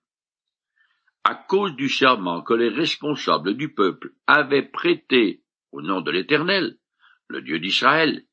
À 1.24 1.36
cause 1.36 1.76
du 1.76 1.90
serment 1.90 2.42
que 2.42 2.56
les 2.56 2.70
responsables 2.70 3.56
du 3.56 3.74
peuple 3.74 4.14
avaient 4.26 4.68
prêté 4.68 5.44
au 5.72 5.84
nom 5.84 6.02
de 6.02 6.10
l'Éternel, 6.10 6.80
le 7.28 7.44
Dieu 7.44 7.60
d'Israël, 7.60 8.26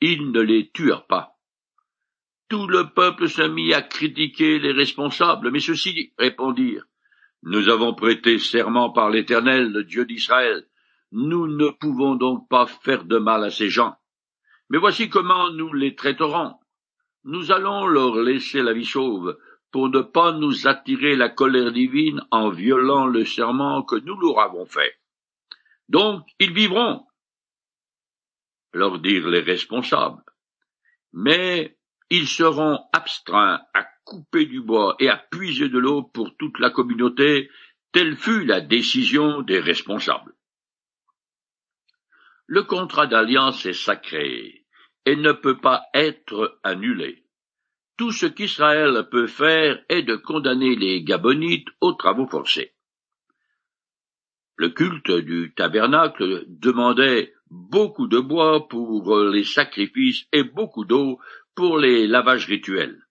ils 0.00 0.32
ne 0.32 0.40
les 0.40 0.70
tuèrent 0.70 1.06
pas. 1.06 1.36
Tout 2.48 2.66
le 2.66 2.92
peuple 2.92 3.28
se 3.28 3.42
mit 3.42 3.72
à 3.72 3.82
critiquer 3.82 4.58
les 4.58 4.72
responsables, 4.72 5.52
mais 5.52 5.60
ceux-ci 5.60 6.12
répondirent 6.18 6.86
nous 7.42 7.68
avons 7.68 7.94
prêté 7.94 8.38
serment 8.38 8.90
par 8.90 9.10
l'Éternel, 9.10 9.70
le 9.70 9.84
Dieu 9.84 10.04
d'Israël. 10.04 10.66
Nous 11.12 11.46
ne 11.46 11.70
pouvons 11.70 12.14
donc 12.14 12.48
pas 12.48 12.66
faire 12.66 13.04
de 13.04 13.18
mal 13.18 13.44
à 13.44 13.50
ces 13.50 13.68
gens. 13.68 13.96
Mais 14.70 14.78
voici 14.78 15.08
comment 15.08 15.50
nous 15.50 15.72
les 15.72 15.94
traiterons. 15.94 16.54
Nous 17.24 17.52
allons 17.52 17.86
leur 17.86 18.16
laisser 18.16 18.62
la 18.62 18.72
vie 18.72 18.84
sauve, 18.84 19.38
pour 19.70 19.88
ne 19.88 20.00
pas 20.00 20.32
nous 20.32 20.66
attirer 20.66 21.16
la 21.16 21.28
colère 21.28 21.72
divine 21.72 22.22
en 22.30 22.50
violant 22.50 23.06
le 23.06 23.24
serment 23.24 23.82
que 23.82 23.96
nous 23.96 24.18
leur 24.18 24.40
avons 24.40 24.66
fait. 24.66 24.98
Donc 25.88 26.26
ils 26.38 26.52
vivront, 26.52 27.06
leur 28.72 28.98
dirent 28.98 29.28
les 29.28 29.40
responsables. 29.40 30.22
Mais 31.12 31.78
ils 32.10 32.28
seront 32.28 32.80
abstreints 32.92 33.60
à 33.74 33.86
couper 34.08 34.46
du 34.46 34.62
bois 34.62 34.96
et 34.98 35.10
à 35.10 35.16
puiser 35.16 35.68
de 35.68 35.78
l'eau 35.78 36.02
pour 36.02 36.34
toute 36.38 36.58
la 36.58 36.70
communauté, 36.70 37.50
telle 37.92 38.16
fut 38.16 38.44
la 38.44 38.62
décision 38.62 39.42
des 39.42 39.60
responsables. 39.60 40.34
Le 42.46 42.62
contrat 42.62 43.06
d'alliance 43.06 43.66
est 43.66 43.74
sacré, 43.74 44.64
et 45.04 45.16
ne 45.16 45.32
peut 45.32 45.58
pas 45.58 45.84
être 45.92 46.58
annulé. 46.62 47.24
Tout 47.98 48.10
ce 48.12 48.24
qu'Israël 48.24 49.08
peut 49.10 49.26
faire 49.26 49.78
est 49.90 50.02
de 50.02 50.16
condamner 50.16 50.74
les 50.74 51.02
Gabonites 51.02 51.68
aux 51.82 51.92
travaux 51.92 52.26
forcés. 52.26 52.72
Le 54.56 54.70
culte 54.70 55.10
du 55.10 55.52
tabernacle 55.54 56.44
demandait 56.48 57.34
beaucoup 57.50 58.06
de 58.06 58.18
bois 58.18 58.68
pour 58.68 59.18
les 59.18 59.44
sacrifices 59.44 60.26
et 60.32 60.44
beaucoup 60.44 60.86
d'eau 60.86 61.18
pour 61.54 61.78
les 61.78 62.06
lavages 62.06 62.46
rituels. 62.46 63.07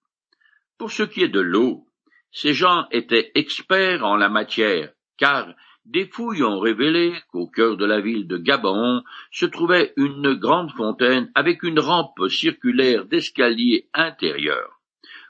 Pour 0.78 0.92
ce 0.92 1.04
qui 1.04 1.24
est 1.24 1.30
de 1.30 1.40
l'eau, 1.40 1.88
ces 2.32 2.54
gens 2.54 2.88
étaient 2.92 3.32
experts 3.36 4.06
en 4.06 4.16
la 4.16 4.30
matière, 4.30 4.94
car 5.18 5.54
des 5.86 6.06
fouilles 6.06 6.44
ont 6.44 6.60
révélé 6.60 7.16
qu'au 7.32 7.48
cœur 7.48 7.78
de 7.78 7.86
la 7.86 8.02
ville 8.02 8.28
de 8.28 8.38
Gabaon 8.38 9.04
se 9.32 9.46
trouvait 9.46 9.94
une 9.96 10.34
grande 10.34 10.72
fontaine 10.72 11.32
avec 11.34 11.64
une 11.64 11.80
rampe 11.80 12.28
circulaire 12.30 13.06
d'escalier 13.06 13.90
intérieur, 13.94 14.82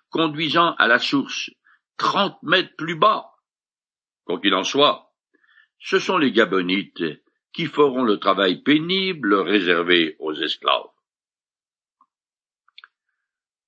conduisant 0.09 0.73
à 0.79 0.87
la 0.87 0.99
source, 0.99 1.51
trente 1.95 2.41
mètres 2.43 2.75
plus 2.75 2.95
bas. 2.95 3.27
Quoi 4.25 4.39
qu'il 4.41 4.55
en 4.55 4.63
soit, 4.63 5.13
ce 5.79 5.99
sont 5.99 6.17
les 6.17 6.31
Gabonites 6.31 7.03
qui 7.53 7.67
feront 7.67 8.03
le 8.03 8.17
travail 8.17 8.61
pénible 8.63 9.35
réservé 9.35 10.15
aux 10.19 10.33
esclaves. 10.33 10.89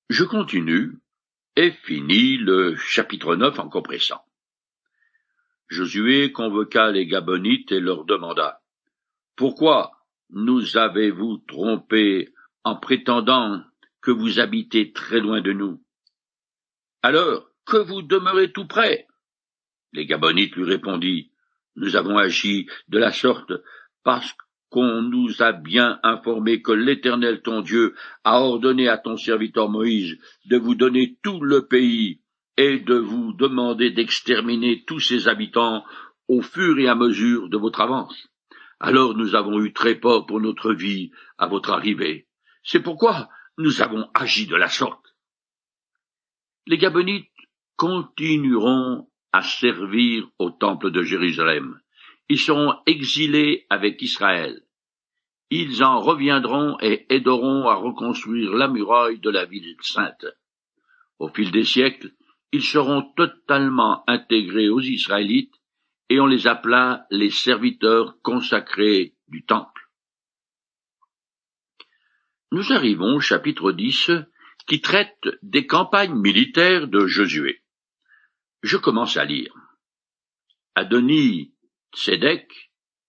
Je 0.08 0.24
continue 0.24 0.98
et 1.56 1.72
finis 1.72 2.36
le 2.36 2.76
chapitre 2.76 3.36
9 3.36 3.58
en 3.58 3.68
compressant. 3.68 4.24
Josué 5.68 6.32
convoqua 6.32 6.90
les 6.90 7.06
Gabonites 7.06 7.72
et 7.72 7.80
leur 7.80 8.04
demanda 8.04 8.60
Pourquoi 9.36 9.92
nous 10.30 10.76
avez-vous 10.76 11.38
trompés 11.46 12.32
en 12.64 12.76
prétendant 12.76 13.62
que 14.00 14.10
vous 14.10 14.40
habitez 14.40 14.92
très 14.92 15.20
loin 15.20 15.40
de 15.40 15.52
nous? 15.52 15.82
Alors 17.02 17.48
que 17.64 17.76
vous 17.76 18.02
demeurez 18.02 18.52
tout 18.52 18.66
près? 18.66 19.06
Les 19.92 20.06
Gabonites 20.06 20.56
lui 20.56 20.64
répondit 20.64 21.30
Nous 21.76 21.96
avons 21.96 22.18
agi 22.18 22.68
de 22.88 22.98
la 22.98 23.12
sorte 23.12 23.52
parce 24.02 24.34
qu'on 24.70 25.02
nous 25.02 25.42
a 25.42 25.52
bien 25.52 25.98
informé 26.02 26.62
que 26.62 26.72
l'Éternel 26.72 27.42
ton 27.42 27.60
Dieu 27.60 27.94
a 28.24 28.40
ordonné 28.40 28.88
à 28.88 28.98
ton 28.98 29.16
serviteur 29.16 29.68
Moïse 29.68 30.16
de 30.46 30.56
vous 30.56 30.74
donner 30.74 31.18
tout 31.22 31.40
le 31.42 31.66
pays 31.66 32.20
et 32.56 32.78
de 32.78 32.94
vous 32.94 33.32
demander 33.32 33.90
d'exterminer 33.90 34.84
tous 34.86 35.00
ses 35.00 35.28
habitants 35.28 35.84
au 36.28 36.40
fur 36.40 36.78
et 36.78 36.88
à 36.88 36.94
mesure 36.94 37.48
de 37.48 37.58
votre 37.58 37.80
avance. 37.80 38.28
Alors 38.78 39.16
nous 39.16 39.34
avons 39.34 39.60
eu 39.60 39.72
très 39.72 39.96
peur 39.96 40.24
pour 40.26 40.40
notre 40.40 40.72
vie 40.72 41.10
à 41.36 41.48
votre 41.48 41.70
arrivée. 41.70 42.28
C'est 42.62 42.82
pourquoi 42.82 43.28
nous 43.58 43.82
avons 43.82 44.08
agi 44.14 44.46
de 44.46 44.56
la 44.56 44.68
sorte. 44.68 45.14
Les 46.66 46.78
Gabonites 46.78 47.28
continueront 47.76 49.08
à 49.32 49.42
servir 49.42 50.28
au 50.38 50.50
temple 50.50 50.90
de 50.90 51.02
Jérusalem 51.02 51.80
ils 52.30 52.38
seront 52.38 52.76
exilés 52.86 53.66
avec 53.70 54.00
Israël. 54.02 54.62
Ils 55.50 55.82
en 55.82 56.00
reviendront 56.00 56.78
et 56.80 57.04
aideront 57.12 57.68
à 57.68 57.74
reconstruire 57.74 58.52
la 58.52 58.68
muraille 58.68 59.18
de 59.18 59.30
la 59.30 59.46
ville 59.46 59.76
sainte. 59.82 60.26
Au 61.18 61.26
fil 61.28 61.50
des 61.50 61.64
siècles, 61.64 62.12
ils 62.52 62.62
seront 62.62 63.02
totalement 63.16 64.04
intégrés 64.06 64.68
aux 64.68 64.80
Israélites 64.80 65.56
et 66.08 66.20
on 66.20 66.26
les 66.26 66.46
appela 66.46 67.04
les 67.10 67.30
serviteurs 67.30 68.22
consacrés 68.22 69.16
du 69.26 69.44
temple. 69.44 69.90
Nous 72.52 72.72
arrivons 72.72 73.16
au 73.16 73.20
chapitre 73.20 73.72
10 73.72 74.12
qui 74.68 74.80
traite 74.80 75.28
des 75.42 75.66
campagnes 75.66 76.14
militaires 76.14 76.86
de 76.86 77.08
Josué. 77.08 77.64
Je 78.62 78.76
commence 78.76 79.16
à 79.16 79.24
lire. 79.24 79.52
Adonis 80.76 81.54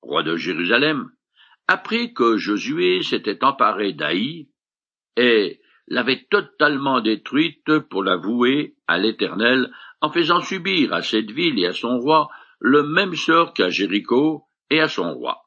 Roi 0.02 0.24
de 0.24 0.36
Jérusalem, 0.36 1.12
apprit 1.67 2.13
que 2.13 2.38
Josué 2.38 3.04
s'était 3.04 3.44
emparé 3.44 3.94
d'Aï 3.94 4.50
et 5.15 5.62
l'avait 5.88 6.26
totalement 6.30 7.02
détruite 7.02 7.80
pour 7.89 8.04
la 8.04 8.15
vouer 8.15 8.76
à 8.88 8.98
l'Éternel 8.98 9.72
en 10.02 10.12
faisant 10.12 10.41
subir 10.41 10.94
à 10.94 11.04
cette 11.04 11.32
ville 11.32 11.60
et 11.60 11.67
à 11.67 11.74
son 11.74 12.00
roi 12.00 12.30
le 12.60 12.84
même 12.84 13.15
sort 13.15 13.54
qu'à 13.54 13.70
Jéricho 13.70 14.46
et 14.70 14.80
à 14.80 14.88
son 14.88 15.13
roi. 15.13 15.44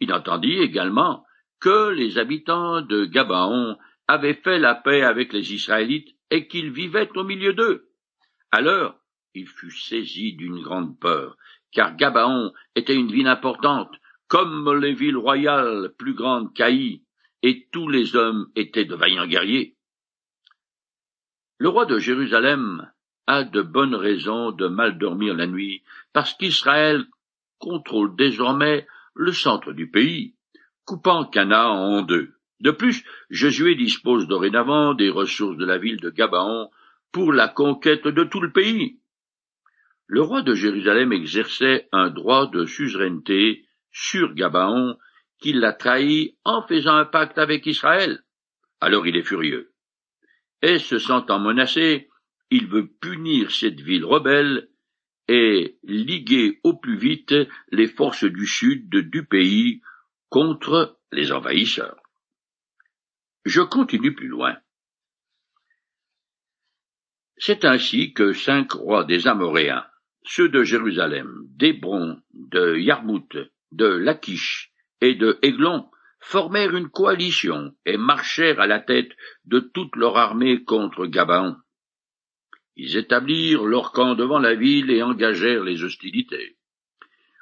Il 0.00 0.12
entendit 0.12 0.58
également 0.58 1.24
que 1.60 1.90
les 1.90 2.18
habitants 2.18 2.80
de 2.80 3.04
Gabaon 3.04 3.76
avaient 4.08 4.40
fait 4.42 4.58
la 4.58 4.74
paix 4.74 5.02
avec 5.02 5.32
les 5.32 5.54
Israélites 5.54 6.16
et 6.30 6.46
qu'ils 6.48 6.72
vivaient 6.72 7.10
au 7.16 7.24
milieu 7.24 7.52
d'eux. 7.52 7.90
Alors 8.50 8.96
il 9.34 9.46
fut 9.46 9.70
saisi 9.70 10.34
d'une 10.34 10.60
grande 10.60 10.98
peur 10.98 11.36
car 11.72 11.96
Gabaon 11.96 12.52
était 12.74 12.94
une 12.94 13.12
ville 13.12 13.26
importante, 13.26 13.92
comme 14.28 14.72
les 14.80 14.94
villes 14.94 15.16
royales 15.16 15.92
plus 15.98 16.14
grandes 16.14 16.52
qu'Aï, 16.54 17.02
et 17.42 17.68
tous 17.72 17.88
les 17.88 18.16
hommes 18.16 18.48
étaient 18.54 18.84
de 18.84 18.94
vaillants 18.94 19.26
guerriers. 19.26 19.76
Le 21.58 21.68
roi 21.68 21.86
de 21.86 21.98
Jérusalem 21.98 22.90
a 23.26 23.44
de 23.44 23.62
bonnes 23.62 23.94
raisons 23.94 24.52
de 24.52 24.66
mal 24.66 24.98
dormir 24.98 25.34
la 25.34 25.46
nuit, 25.46 25.82
parce 26.12 26.34
qu'Israël 26.34 27.04
contrôle 27.58 28.16
désormais 28.16 28.86
le 29.14 29.32
centre 29.32 29.72
du 29.72 29.90
pays, 29.90 30.34
coupant 30.84 31.24
Cana 31.24 31.70
en 31.70 32.02
deux. 32.02 32.34
De 32.60 32.70
plus, 32.70 33.04
Josué 33.30 33.74
dispose 33.74 34.26
dorénavant 34.26 34.94
des 34.94 35.10
ressources 35.10 35.56
de 35.56 35.64
la 35.64 35.78
ville 35.78 36.00
de 36.00 36.10
Gabaon 36.10 36.70
pour 37.10 37.32
la 37.32 37.48
conquête 37.48 38.06
de 38.06 38.24
tout 38.24 38.40
le 38.40 38.52
pays 38.52 38.99
le 40.10 40.22
roi 40.22 40.42
de 40.42 40.56
Jérusalem 40.56 41.12
exerçait 41.12 41.88
un 41.92 42.10
droit 42.10 42.50
de 42.50 42.66
suzeraineté 42.66 43.64
sur 43.92 44.34
Gabaon 44.34 44.98
qu'il 45.38 45.60
l'a 45.60 45.72
trahi 45.72 46.36
en 46.44 46.66
faisant 46.66 46.96
un 46.96 47.04
pacte 47.04 47.38
avec 47.38 47.64
Israël. 47.66 48.24
Alors 48.80 49.06
il 49.06 49.16
est 49.16 49.22
furieux. 49.22 49.72
Et 50.62 50.80
se 50.80 50.98
sentant 50.98 51.38
menacé, 51.38 52.08
il 52.50 52.66
veut 52.66 52.88
punir 52.88 53.52
cette 53.52 53.80
ville 53.80 54.04
rebelle 54.04 54.68
et 55.28 55.78
liguer 55.84 56.58
au 56.64 56.76
plus 56.76 56.96
vite 56.96 57.34
les 57.70 57.86
forces 57.86 58.24
du 58.24 58.48
sud 58.48 58.88
du 58.90 59.24
pays 59.24 59.80
contre 60.28 60.98
les 61.12 61.30
envahisseurs. 61.30 62.02
Je 63.44 63.60
continue 63.60 64.16
plus 64.16 64.26
loin. 64.26 64.56
C'est 67.36 67.64
ainsi 67.64 68.12
que 68.12 68.32
cinq 68.32 68.72
rois 68.72 69.04
des 69.04 69.28
Amoréens, 69.28 69.86
ceux 70.24 70.48
de 70.48 70.62
Jérusalem, 70.62 71.46
d'Hébron, 71.56 72.18
de 72.34 72.76
Yarmout, 72.76 73.28
de 73.72 73.86
Lachish 73.86 74.72
et 75.00 75.14
de 75.14 75.38
Aiglon 75.42 75.86
formèrent 76.20 76.76
une 76.76 76.88
coalition 76.88 77.72
et 77.86 77.96
marchèrent 77.96 78.60
à 78.60 78.66
la 78.66 78.80
tête 78.80 79.12
de 79.46 79.60
toute 79.60 79.96
leur 79.96 80.16
armée 80.16 80.62
contre 80.64 81.06
Gabaon. 81.06 81.56
Ils 82.76 82.96
établirent 82.96 83.64
leur 83.64 83.92
camp 83.92 84.14
devant 84.14 84.38
la 84.38 84.54
ville 84.54 84.90
et 84.90 85.02
engagèrent 85.02 85.64
les 85.64 85.82
hostilités. 85.82 86.56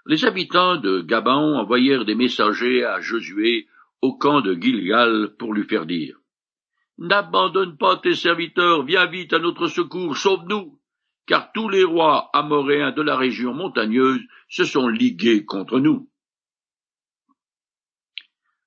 Les 0.06 0.24
habitants 0.24 0.76
de 0.76 1.00
Gabaon 1.00 1.58
envoyèrent 1.58 2.04
des 2.04 2.14
messagers 2.14 2.84
à 2.84 3.00
Josué 3.00 3.66
au 4.00 4.16
camp 4.16 4.40
de 4.40 4.54
Gilgal 4.54 5.34
pour 5.38 5.52
lui 5.52 5.64
faire 5.64 5.86
dire 5.86 6.16
N'abandonne 6.98 7.76
pas 7.76 7.96
tes 7.96 8.14
serviteurs, 8.14 8.84
viens 8.84 9.06
vite 9.06 9.32
à 9.32 9.38
notre 9.38 9.66
secours, 9.66 10.16
sauve-nous 10.16 10.77
car 11.28 11.52
tous 11.52 11.68
les 11.68 11.84
rois 11.84 12.30
amoréens 12.32 12.90
de 12.90 13.02
la 13.02 13.14
région 13.14 13.52
montagneuse 13.52 14.22
se 14.48 14.64
sont 14.64 14.88
ligués 14.88 15.44
contre 15.44 15.78
nous. 15.78 16.10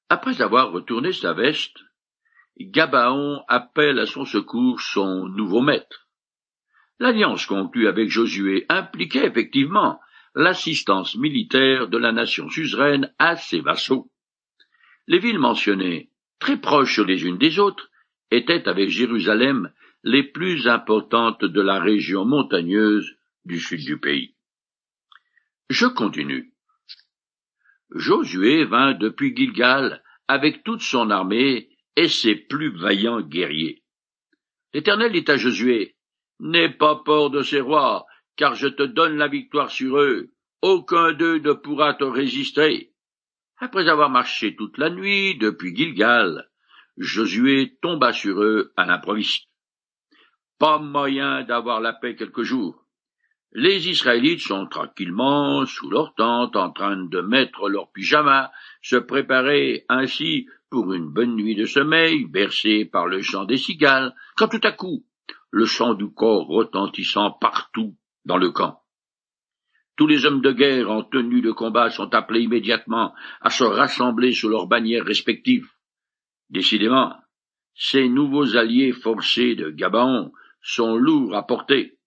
Après 0.10 0.42
avoir 0.42 0.72
retourné 0.72 1.12
sa 1.12 1.34
veste, 1.34 1.78
Gabaon 2.60 3.44
appelle 3.48 3.98
à 3.98 4.06
son 4.06 4.26
secours 4.26 4.80
son 4.80 5.28
nouveau 5.28 5.62
maître. 5.62 6.08
L'alliance 7.00 7.48
conclue 7.48 7.88
avec 7.88 8.10
Josué 8.10 8.68
impliquait 8.70 9.26
effectivement 9.26 10.00
l'assistance 10.36 11.16
militaire 11.16 11.88
de 11.88 11.98
la 11.98 12.12
nation 12.12 12.48
suzeraine 12.50 13.12
à 13.18 13.38
ses 13.38 13.62
vassaux. 13.62 14.12
Les 15.08 15.18
villes 15.18 15.40
mentionnées, 15.40 16.12
très 16.40 16.58
proches 16.58 17.00
les 17.00 17.26
unes 17.26 17.40
des 17.40 17.58
autres, 17.58 17.90
étaient 18.30 18.70
avec 18.70 18.90
Jérusalem 18.90 19.72
les 20.04 20.24
plus 20.24 20.68
importantes 20.68 21.46
de 21.46 21.62
la 21.62 21.80
région 21.80 22.26
montagneuse 22.26 23.16
du 23.46 23.60
sud 23.60 23.86
du 23.86 24.00
pays. 24.00 24.36
Je 25.70 25.86
continue. 25.86 26.54
Josué 27.92 28.66
vint 28.66 28.94
depuis 28.94 29.36
Gilgal 29.36 30.04
avec 30.28 30.64
toute 30.64 30.82
son 30.82 31.10
armée 31.10 31.70
et 31.96 32.08
ses 32.08 32.36
plus 32.36 32.76
vaillants 32.78 33.22
guerriers. 33.22 33.84
L'Éternel 34.74 35.12
dit 35.12 35.30
à 35.30 35.38
Josué, 35.38 35.96
N'aie 36.40 36.70
pas 36.70 37.04
peur 37.06 37.30
de 37.30 37.44
ces 37.44 37.60
rois, 37.60 38.06
car 38.36 38.56
je 38.56 38.68
te 38.68 38.84
donne 38.84 39.18
la 39.18 39.28
victoire 39.28 39.70
sur 39.70 40.00
eux. 40.00 40.32
Aucun 40.62 41.12
d'eux 41.12 41.40
ne 41.40 41.54
pourra 41.54 41.94
te 41.94 42.04
résister. 42.04 42.94
Après 43.58 43.88
avoir 43.88 44.10
marché 44.10 44.56
toute 44.56 44.78
la 44.78 44.90
nuit 44.90 45.38
depuis 45.38 45.76
Gilgal, 45.76 46.50
Josué 46.98 47.78
tomba 47.82 48.14
sur 48.14 48.42
eux 48.42 48.74
à 48.78 48.86
l'improviste. 48.86 49.51
Pas 50.62 50.78
moyen 50.78 51.42
d'avoir 51.42 51.82
la 51.82 51.92
paix 51.92 52.16
quelques 52.16 52.44
jours. 52.44 52.86
Les 53.52 53.90
Israélites 53.90 54.42
sont 54.42 54.68
tranquillement 54.68 55.66
sous 55.66 55.90
leur 55.90 56.14
tente 56.14 56.56
en 56.56 56.70
train 56.70 56.98
de 56.98 57.20
mettre 57.20 57.68
leur 57.68 57.92
pyjama, 57.92 58.52
se 58.84 58.96
préparer 58.96 59.86
ainsi 59.90 60.46
pour 60.70 60.94
une 60.94 61.10
bonne 61.10 61.36
nuit 61.36 61.56
de 61.56 61.66
sommeil, 61.66 62.26
bercés 62.26 62.86
par 62.86 63.08
le 63.08 63.24
chant 63.24 63.46
des 63.46 63.58
cigales, 63.58 64.14
quand 64.38 64.50
tout 64.50 64.62
à 64.62 64.72
coup, 64.72 65.04
le 65.50 65.66
chant 65.66 65.96
du 65.96 66.14
corps 66.14 66.46
retentissant 66.46 67.32
partout 67.32 67.96
dans 68.26 68.38
le 68.38 68.52
camp. 68.52 68.84
Tous 69.96 70.06
les 70.06 70.28
hommes 70.28 70.42
de 70.42 70.52
guerre 70.52 70.92
en 70.92 71.02
tenue 71.02 71.42
de 71.42 71.52
combat 71.52 71.90
sont 71.90 72.14
appelés 72.14 72.42
immédiatement 72.42 73.16
à 73.42 73.50
se 73.50 73.64
rassembler 73.64 74.32
sous 74.32 74.48
leurs 74.48 74.68
bannières 74.68 75.06
respectives. 75.06 75.72
Décidément, 76.52 77.16
ces 77.74 78.08
nouveaux 78.10 78.58
alliés 78.58 78.92
forcés 78.92 79.56
de 79.56 79.72
Gabaon 79.72 80.32
sont 80.62 80.96
lourds 80.96 81.36
à 81.36 81.46
porter. 81.46 81.98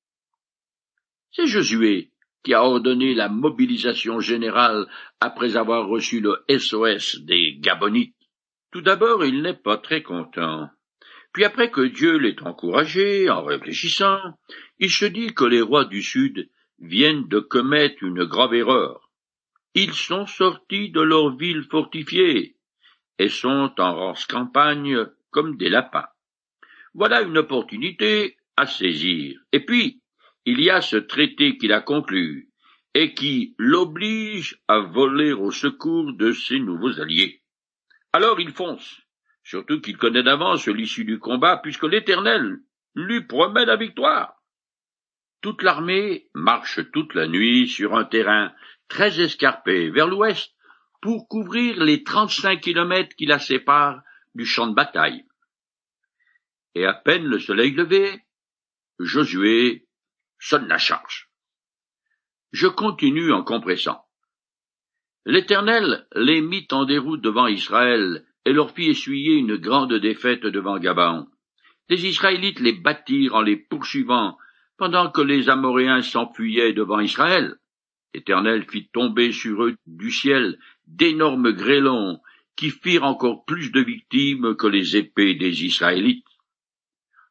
C'est 1.33 1.47
Josué 1.47 2.11
qui 2.45 2.55
a 2.55 2.63
ordonné 2.63 3.15
la 3.15 3.29
mobilisation 3.29 4.21
générale 4.21 4.87
après 5.21 5.57
avoir 5.57 5.89
reçu 5.89 6.21
le 6.21 6.45
SOS 6.49 7.21
des 7.23 7.57
Gabonites. 7.59 8.15
Tout 8.71 8.83
d'abord, 8.83 9.25
il 9.25 9.41
n'est 9.43 9.55
pas 9.55 9.79
très 9.79 10.03
content. 10.03 10.69
Puis 11.33 11.45
après 11.45 11.71
que 11.71 11.81
Dieu 11.81 12.19
l'ait 12.19 12.41
encouragé, 12.43 13.29
en 13.31 13.43
réfléchissant, 13.43 14.21
il 14.79 14.91
se 14.91 15.07
dit 15.07 15.35
que 15.35 15.45
les 15.45 15.63
rois 15.63 15.87
du 15.87 16.03
Sud 16.03 16.49
viennent 16.79 17.27
de 17.29 17.41
commettre 17.41 18.05
une 18.05 18.25
grave 18.25 18.55
erreur. 18.55 19.11
Ils 19.75 19.95
sont 19.95 20.27
sortis 20.27 20.91
de 20.91 21.01
leur 21.01 21.37
ville 21.37 21.65
fortifiée 21.65 22.57
et 23.19 23.29
sont 23.29 23.73
en 23.79 23.95
rance 23.95 24.27
campagne 24.27 25.07
comme 25.31 25.57
des 25.57 25.69
lapins. 25.69 26.07
Voilà 26.95 27.23
une 27.23 27.39
opportunité 27.39 28.37
à 28.57 28.67
saisir. 28.67 29.41
Et 29.53 29.61
puis, 29.61 30.03
il 30.45 30.61
y 30.61 30.71
a 30.71 30.81
ce 30.81 30.97
traité 30.97 31.57
qu'il 31.57 31.73
a 31.73 31.81
conclu, 31.81 32.51
et 32.95 33.15
qui 33.15 33.55
l'oblige 33.59 34.61
à 34.69 34.79
voler 34.79 35.33
au 35.33 35.51
secours 35.51 36.13
de 36.13 36.33
ses 36.33 36.61
nouveaux 36.61 37.01
alliés. 37.01 37.43
Alors 38.13 38.41
il 38.41 38.53
fonce, 38.53 39.01
surtout 39.43 39.81
qu'il 39.81 39.97
connaît 39.97 40.23
d'avance 40.23 40.69
l'issue 40.69 41.05
du 41.05 41.19
combat, 41.19 41.57
puisque 41.57 41.85
l'Éternel 41.85 42.59
lui 42.95 43.23
promet 43.23 43.65
la 43.65 43.77
victoire. 43.77 44.41
Toute 45.41 45.63
l'armée 45.63 46.29
marche 46.35 46.81
toute 46.93 47.15
la 47.15 47.27
nuit 47.27 47.69
sur 47.69 47.95
un 47.97 48.05
terrain 48.05 48.53
très 48.89 49.21
escarpé 49.21 49.91
vers 49.91 50.07
l'ouest 50.07 50.55
pour 51.03 51.29
couvrir 51.29 51.83
les 51.83 52.05
trente-cinq 52.05 52.61
kilomètres 52.61 53.17
qui 53.17 53.27
la 53.27 53.39
séparent 53.39 54.03
du 54.35 54.47
champ 54.47 54.67
de 54.67 54.75
bataille. 54.75 55.25
Et 56.75 56.87
à 56.87 56.95
peine 56.95 57.25
le 57.25 57.39
soleil 57.39 57.73
levé, 57.73 58.23
Josué 59.01 59.89
sonne 60.39 60.69
la 60.69 60.79
charge. 60.79 61.31
Je 62.53 62.69
continue 62.69 63.33
en 63.33 63.43
compressant. 63.43 64.05
L'Éternel 65.27 66.07
les 66.15 66.41
mit 66.41 66.69
en 66.71 66.85
déroute 66.85 67.21
devant 67.21 67.47
Israël 67.47 68.25
et 68.45 68.53
leur 68.53 68.71
fit 68.71 68.91
essuyer 68.91 69.35
une 69.35 69.57
grande 69.57 69.95
défaite 69.95 70.43
devant 70.47 70.79
Gabaon. 70.79 71.27
Les 71.89 72.07
Israélites 72.07 72.61
les 72.61 72.73
battirent 72.73 73.35
en 73.35 73.43
les 73.43 73.57
poursuivant 73.57 74.39
pendant 74.77 75.11
que 75.11 75.21
les 75.21 75.49
Amoréens 75.49 76.03
s'enfuyaient 76.03 76.73
devant 76.73 77.01
Israël. 77.01 77.57
L'Éternel 78.15 78.65
fit 78.71 78.89
tomber 78.89 79.33
sur 79.33 79.65
eux 79.65 79.77
du 79.87 80.13
ciel 80.13 80.59
d'énormes 80.87 81.53
grêlons 81.53 82.21
qui 82.55 82.71
firent 82.71 83.05
encore 83.05 83.45
plus 83.45 83.73
de 83.73 83.81
victimes 83.81 84.55
que 84.55 84.69
les 84.69 84.97
épées 84.97 85.35
des 85.35 85.65
Israélites. 85.65 86.25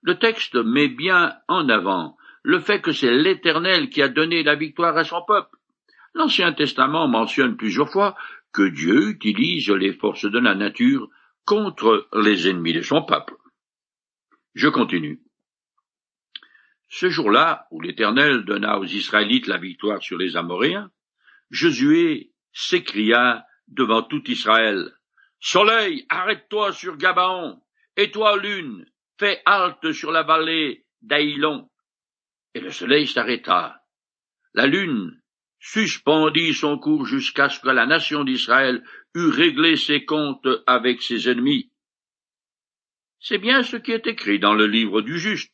Le 0.04 0.20
texte 0.20 0.56
met 0.56 0.90
bien 0.90 1.34
en 1.48 1.70
avant 1.70 2.18
le 2.44 2.60
fait 2.60 2.82
que 2.82 2.92
c'est 2.92 3.16
l'Éternel 3.16 3.90
qui 3.90 4.02
a 4.02 4.10
donné 4.10 4.44
la 4.44 4.56
victoire 4.56 4.98
à 4.98 5.06
son 5.06 5.24
peuple. 5.26 5.58
L'Ancien 6.14 6.52
Testament 6.52 7.08
mentionne 7.08 7.56
plusieurs 7.56 7.90
fois 7.90 8.16
que 8.52 8.68
Dieu 8.68 9.10
utilise 9.10 9.70
les 9.70 9.94
forces 9.94 10.30
de 10.30 10.40
la 10.40 10.56
nature 10.56 11.08
contre 11.46 12.08
les 12.14 12.50
ennemis 12.50 12.74
de 12.74 12.82
son 12.82 13.02
peuple. 13.04 13.36
Je 14.54 14.68
continue. 14.68 15.22
Ce 16.90 17.10
jour-là, 17.10 17.66
où 17.72 17.80
l'Éternel 17.82 18.44
donna 18.44 18.80
aux 18.80 18.86
Israélites 18.86 19.48
la 19.48 19.58
victoire 19.58 20.04
sur 20.04 20.18
les 20.18 20.36
Amoréens, 20.36 20.92
Josué 21.50 22.32
s'écria 22.52 23.46
devant 23.70 24.04
tout 24.04 24.30
Israël. 24.30 24.92
Soleil, 25.40 26.06
arrête-toi 26.10 26.74
sur 26.74 26.98
Gabaon, 26.98 27.60
et 27.96 28.12
toi, 28.12 28.38
lune, 28.38 28.86
fais 29.20 29.42
halte 29.46 29.92
sur 29.92 30.12
la 30.12 30.24
vallée 30.24 30.86
d'Aïlon. 31.02 31.70
Et 32.54 32.60
le 32.60 32.72
soleil 32.72 33.08
s'arrêta. 33.08 33.82
La 34.54 34.68
lune 34.68 35.20
suspendit 35.60 36.54
son 36.54 36.78
cours 36.78 37.06
jusqu'à 37.06 37.50
ce 37.50 37.60
que 37.60 37.70
la 37.70 37.86
nation 37.86 38.24
d'Israël 38.24 38.84
eût 39.16 39.30
réglé 39.30 39.76
ses 39.78 40.06
comptes 40.06 40.48
avec 40.68 41.02
ses 41.02 41.30
ennemis. 41.30 41.72
C'est 43.20 43.38
bien 43.38 43.64
ce 43.64 43.78
qui 43.78 43.92
est 43.92 44.06
écrit 44.06 44.40
dans 44.40 44.54
le 44.54 44.68
livre 44.68 45.02
du 45.02 45.18
juste. 45.18 45.54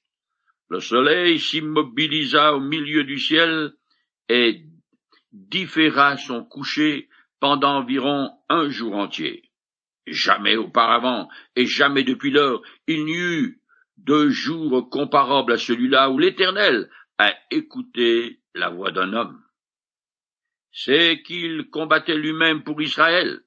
Le 0.70 0.80
soleil 0.80 1.40
s'immobilisa 1.40 2.56
au 2.56 2.60
milieu 2.60 3.04
du 3.04 3.20
ciel 3.20 3.74
et 4.28 4.64
différa 5.32 6.18
son 6.18 6.44
coucher 6.44 7.10
pendant 7.40 7.78
environ 7.78 8.32
un 8.50 8.70
jour 8.70 8.96
entier. 8.96 9.49
Jamais 10.12 10.56
auparavant 10.56 11.30
et 11.56 11.66
jamais 11.66 12.04
depuis 12.04 12.32
lors 12.32 12.62
il 12.88 13.06
n'y 13.06 13.18
eut 13.18 13.62
de 13.98 14.30
jour 14.30 14.90
comparable 14.90 15.54
à 15.54 15.58
celui-là 15.58 16.10
où 16.10 16.18
l'Éternel 16.18 16.90
a 17.18 17.34
écouté 17.52 18.42
la 18.56 18.70
voix 18.70 18.92
d'un 18.92 19.14
homme. 19.14 19.44
C'est 20.72 21.22
qu'il 21.24 21.70
combattait 21.70 22.16
lui-même 22.16 22.64
pour 22.64 22.82
Israël. 22.82 23.42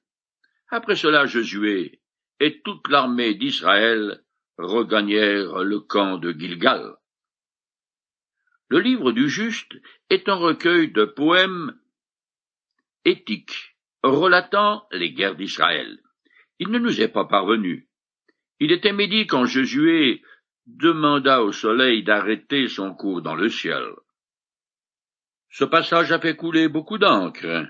Après 0.69 0.95
cela, 0.95 1.25
Josué 1.25 2.01
et 2.39 2.61
toute 2.61 2.87
l'armée 2.89 3.33
d'Israël 3.35 4.23
regagnèrent 4.57 5.63
le 5.63 5.79
camp 5.79 6.17
de 6.17 6.31
Gilgal. 6.31 6.95
Le 8.69 8.79
livre 8.79 9.11
du 9.11 9.29
juste 9.29 9.73
est 10.09 10.29
un 10.29 10.35
recueil 10.35 10.91
de 10.91 11.05
poèmes 11.05 11.79
éthiques 13.05 13.77
relatant 14.03 14.87
les 14.91 15.13
guerres 15.13 15.35
d'Israël. 15.35 16.02
Il 16.65 16.71
ne 16.71 16.79
nous 16.79 17.01
est 17.01 17.09
pas 17.09 17.25
parvenu. 17.25 17.89
Il 18.61 18.71
était 18.71 18.93
midi 18.93 19.27
quand 19.27 19.45
Josué 19.45 20.23
demanda 20.65 21.43
au 21.43 21.51
soleil 21.51 22.03
d'arrêter 22.03 22.69
son 22.69 22.93
cours 22.93 23.21
dans 23.21 23.35
le 23.35 23.49
ciel. 23.49 23.83
Ce 25.49 25.65
passage 25.65 26.13
a 26.13 26.21
fait 26.21 26.37
couler 26.37 26.69
beaucoup 26.69 26.97
d'encre, 26.97 27.67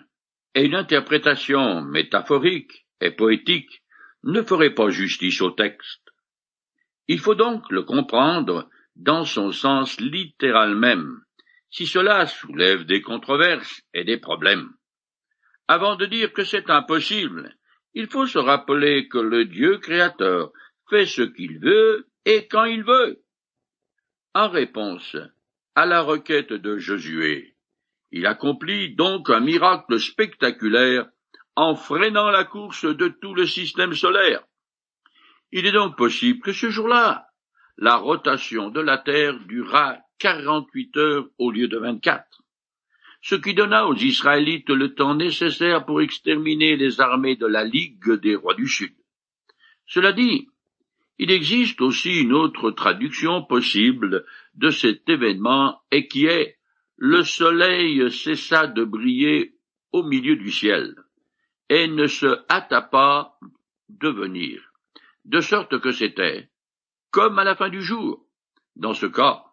et 0.53 0.65
une 0.65 0.75
interprétation 0.75 1.82
métaphorique 1.82 2.86
et 3.01 3.10
poétique 3.10 3.82
ne 4.21 4.43
ferait 4.43 4.75
pas 4.75 4.91
justice 4.91 5.41
au 5.41 5.49
texte. 5.49 6.12
Il 7.08 7.19
faut 7.19 7.34
donc 7.34 7.71
le 7.71 7.82
comprendre 7.82 8.69
dans 8.95 9.25
son 9.25 9.51
sens 9.51 9.99
littéral 9.99 10.75
même, 10.75 11.19
si 11.71 11.88
cela 11.88 12.27
soulève 12.27 12.86
des 12.86 13.01
controverses 13.01 13.82
et 13.95 14.03
des 14.03 14.19
problèmes. 14.19 14.71
Avant 15.67 15.95
de 15.95 16.06
dire 16.06 16.32
que 16.32 16.43
c'est 16.43 16.69
impossible, 16.69 17.58
il 17.93 18.08
faut 18.08 18.27
se 18.27 18.39
rappeler 18.39 19.08
que 19.08 19.17
le 19.17 19.45
Dieu 19.45 19.77
créateur 19.77 20.51
fait 20.89 21.06
ce 21.06 21.21
qu'il 21.21 21.60
veut 21.60 22.08
et 22.25 22.47
quand 22.47 22.65
il 22.65 22.84
veut. 22.84 23.23
En 24.34 24.49
réponse 24.49 25.15
à 25.75 25.86
la 25.86 26.01
requête 26.01 26.53
de 26.53 26.77
Josué, 26.77 27.56
il 28.12 28.25
accomplit 28.27 28.95
donc 28.95 29.29
un 29.29 29.39
miracle 29.39 29.99
spectaculaire 29.99 31.08
en 31.56 31.75
freinant 31.75 32.29
la 32.29 32.43
course 32.43 32.86
de 32.86 33.08
tout 33.08 33.34
le 33.34 33.45
système 33.45 33.93
solaire. 33.93 34.43
Il 35.51 35.65
est 35.65 35.71
donc 35.71 35.95
possible 35.97 36.39
que 36.39 36.53
ce 36.53 36.69
jour-là, 36.69 37.27
la 37.77 37.95
rotation 37.95 38.69
de 38.69 38.82
la 38.82 38.97
Terre 38.97 39.39
dura 39.47 39.97
quarante-huit 40.19 40.95
heures 40.97 41.27
au 41.38 41.51
lieu 41.51 41.67
de 41.67 41.77
vingt-quatre, 41.77 42.42
ce 43.23 43.36
qui 43.36 43.53
donna 43.53 43.88
aux 43.88 43.95
Israélites 43.95 44.69
le 44.69 44.93
temps 44.95 45.15
nécessaire 45.15 45.86
pour 45.86 46.01
exterminer 46.01 46.75
les 46.75 46.99
armées 46.99 47.38
de 47.38 47.47
la 47.47 47.63
Ligue 47.63 48.12
des 48.19 48.36
rois 48.36 48.53
du 48.53 48.67
Sud. 48.67 48.93
Cela 49.88 50.12
dit, 50.12 50.49
il 51.19 51.31
existe 51.31 51.79
aussi 51.79 52.19
une 52.19 52.33
autre 52.33 52.71
traduction 52.71 53.41
possible 53.41 54.25
de 54.55 54.69
cet 54.71 55.07
événement 55.07 55.81
et 55.89 56.09
qui 56.09 56.25
est 56.25 56.57
le 56.97 57.23
soleil 57.23 58.12
cessa 58.12 58.67
de 58.67 58.83
briller 58.83 59.55
au 59.93 60.03
milieu 60.03 60.36
du 60.36 60.51
ciel 60.51 60.93
et 61.69 61.88
ne 61.88 62.07
se 62.07 62.43
hâta 62.49 62.81
pas 62.81 63.38
de 63.88 64.09
venir, 64.09 64.62
de 65.23 65.39
sorte 65.39 65.79
que 65.79 65.91
c'était 65.91 66.49
comme 67.09 67.39
à 67.39 67.45
la 67.45 67.55
fin 67.55 67.69
du 67.69 67.81
jour. 67.81 68.25
Dans 68.75 68.93
ce 68.93 69.05
cas, 69.05 69.45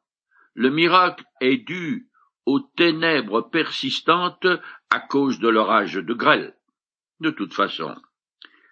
le 0.55 0.71
miracle 0.71 1.25
est 1.41 1.59
dû 1.59 2.10
aux 2.51 2.61
ténèbres 2.61 3.43
persistantes 3.43 4.47
à 4.91 5.01
cause 5.01 5.39
de 5.39 5.49
l'orage 5.49 5.95
de 5.95 6.15
grêle. 6.15 6.55
De 7.21 7.31
toute 7.31 7.55
façon, 7.55 7.95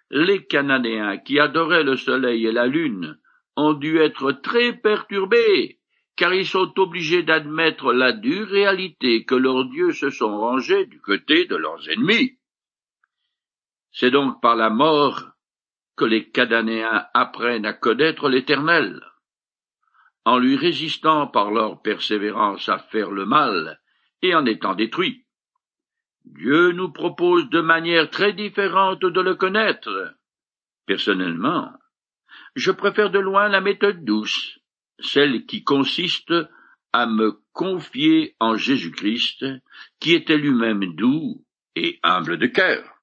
les 0.09 0.45
Cananéens 0.45 1.17
qui 1.17 1.39
adoraient 1.39 1.83
le 1.83 1.95
soleil 1.95 2.45
et 2.45 2.51
la 2.51 2.67
lune 2.67 3.17
ont 3.55 3.73
dû 3.73 3.99
être 3.99 4.31
très 4.31 4.73
perturbés, 4.73 5.79
car 6.17 6.33
ils 6.33 6.45
sont 6.45 6.73
obligés 6.77 7.23
d'admettre 7.23 7.93
la 7.93 8.11
dure 8.11 8.47
réalité 8.47 9.23
que 9.23 9.35
leurs 9.35 9.65
dieux 9.65 9.93
se 9.93 10.09
sont 10.09 10.37
rangés 10.37 10.85
du 10.85 10.99
côté 10.99 11.45
de 11.45 11.55
leurs 11.55 11.89
ennemis. 11.89 12.37
C'est 13.91 14.11
donc 14.11 14.41
par 14.41 14.55
la 14.55 14.69
mort 14.69 15.29
que 15.95 16.05
les 16.05 16.29
Cananéens 16.29 17.05
apprennent 17.13 17.65
à 17.65 17.73
connaître 17.73 18.29
l'Éternel. 18.29 19.01
En 20.25 20.37
lui 20.37 20.55
résistant 20.55 21.27
par 21.27 21.51
leur 21.51 21.81
persévérance 21.81 22.69
à 22.69 22.77
faire 22.77 23.11
le 23.11 23.25
mal 23.25 23.79
et 24.21 24.35
en 24.35 24.45
étant 24.45 24.75
détruits. 24.75 25.25
Dieu 26.25 26.71
nous 26.71 26.91
propose 26.91 27.49
de 27.49 27.61
manière 27.61 28.09
très 28.09 28.33
différente 28.33 28.99
de 28.99 29.21
le 29.21 29.35
connaître. 29.35 30.15
Personnellement, 30.85 31.71
je 32.55 32.71
préfère 32.71 33.09
de 33.09 33.19
loin 33.19 33.47
la 33.47 33.61
méthode 33.61 34.03
douce, 34.03 34.59
celle 34.99 35.45
qui 35.45 35.63
consiste 35.63 36.33
à 36.93 37.05
me 37.05 37.39
confier 37.53 38.35
en 38.39 38.55
Jésus-Christ, 38.55 39.45
qui 39.99 40.13
était 40.13 40.37
lui-même 40.37 40.95
doux 40.95 41.45
et 41.75 41.99
humble 42.03 42.37
de 42.37 42.47
cœur. 42.47 42.98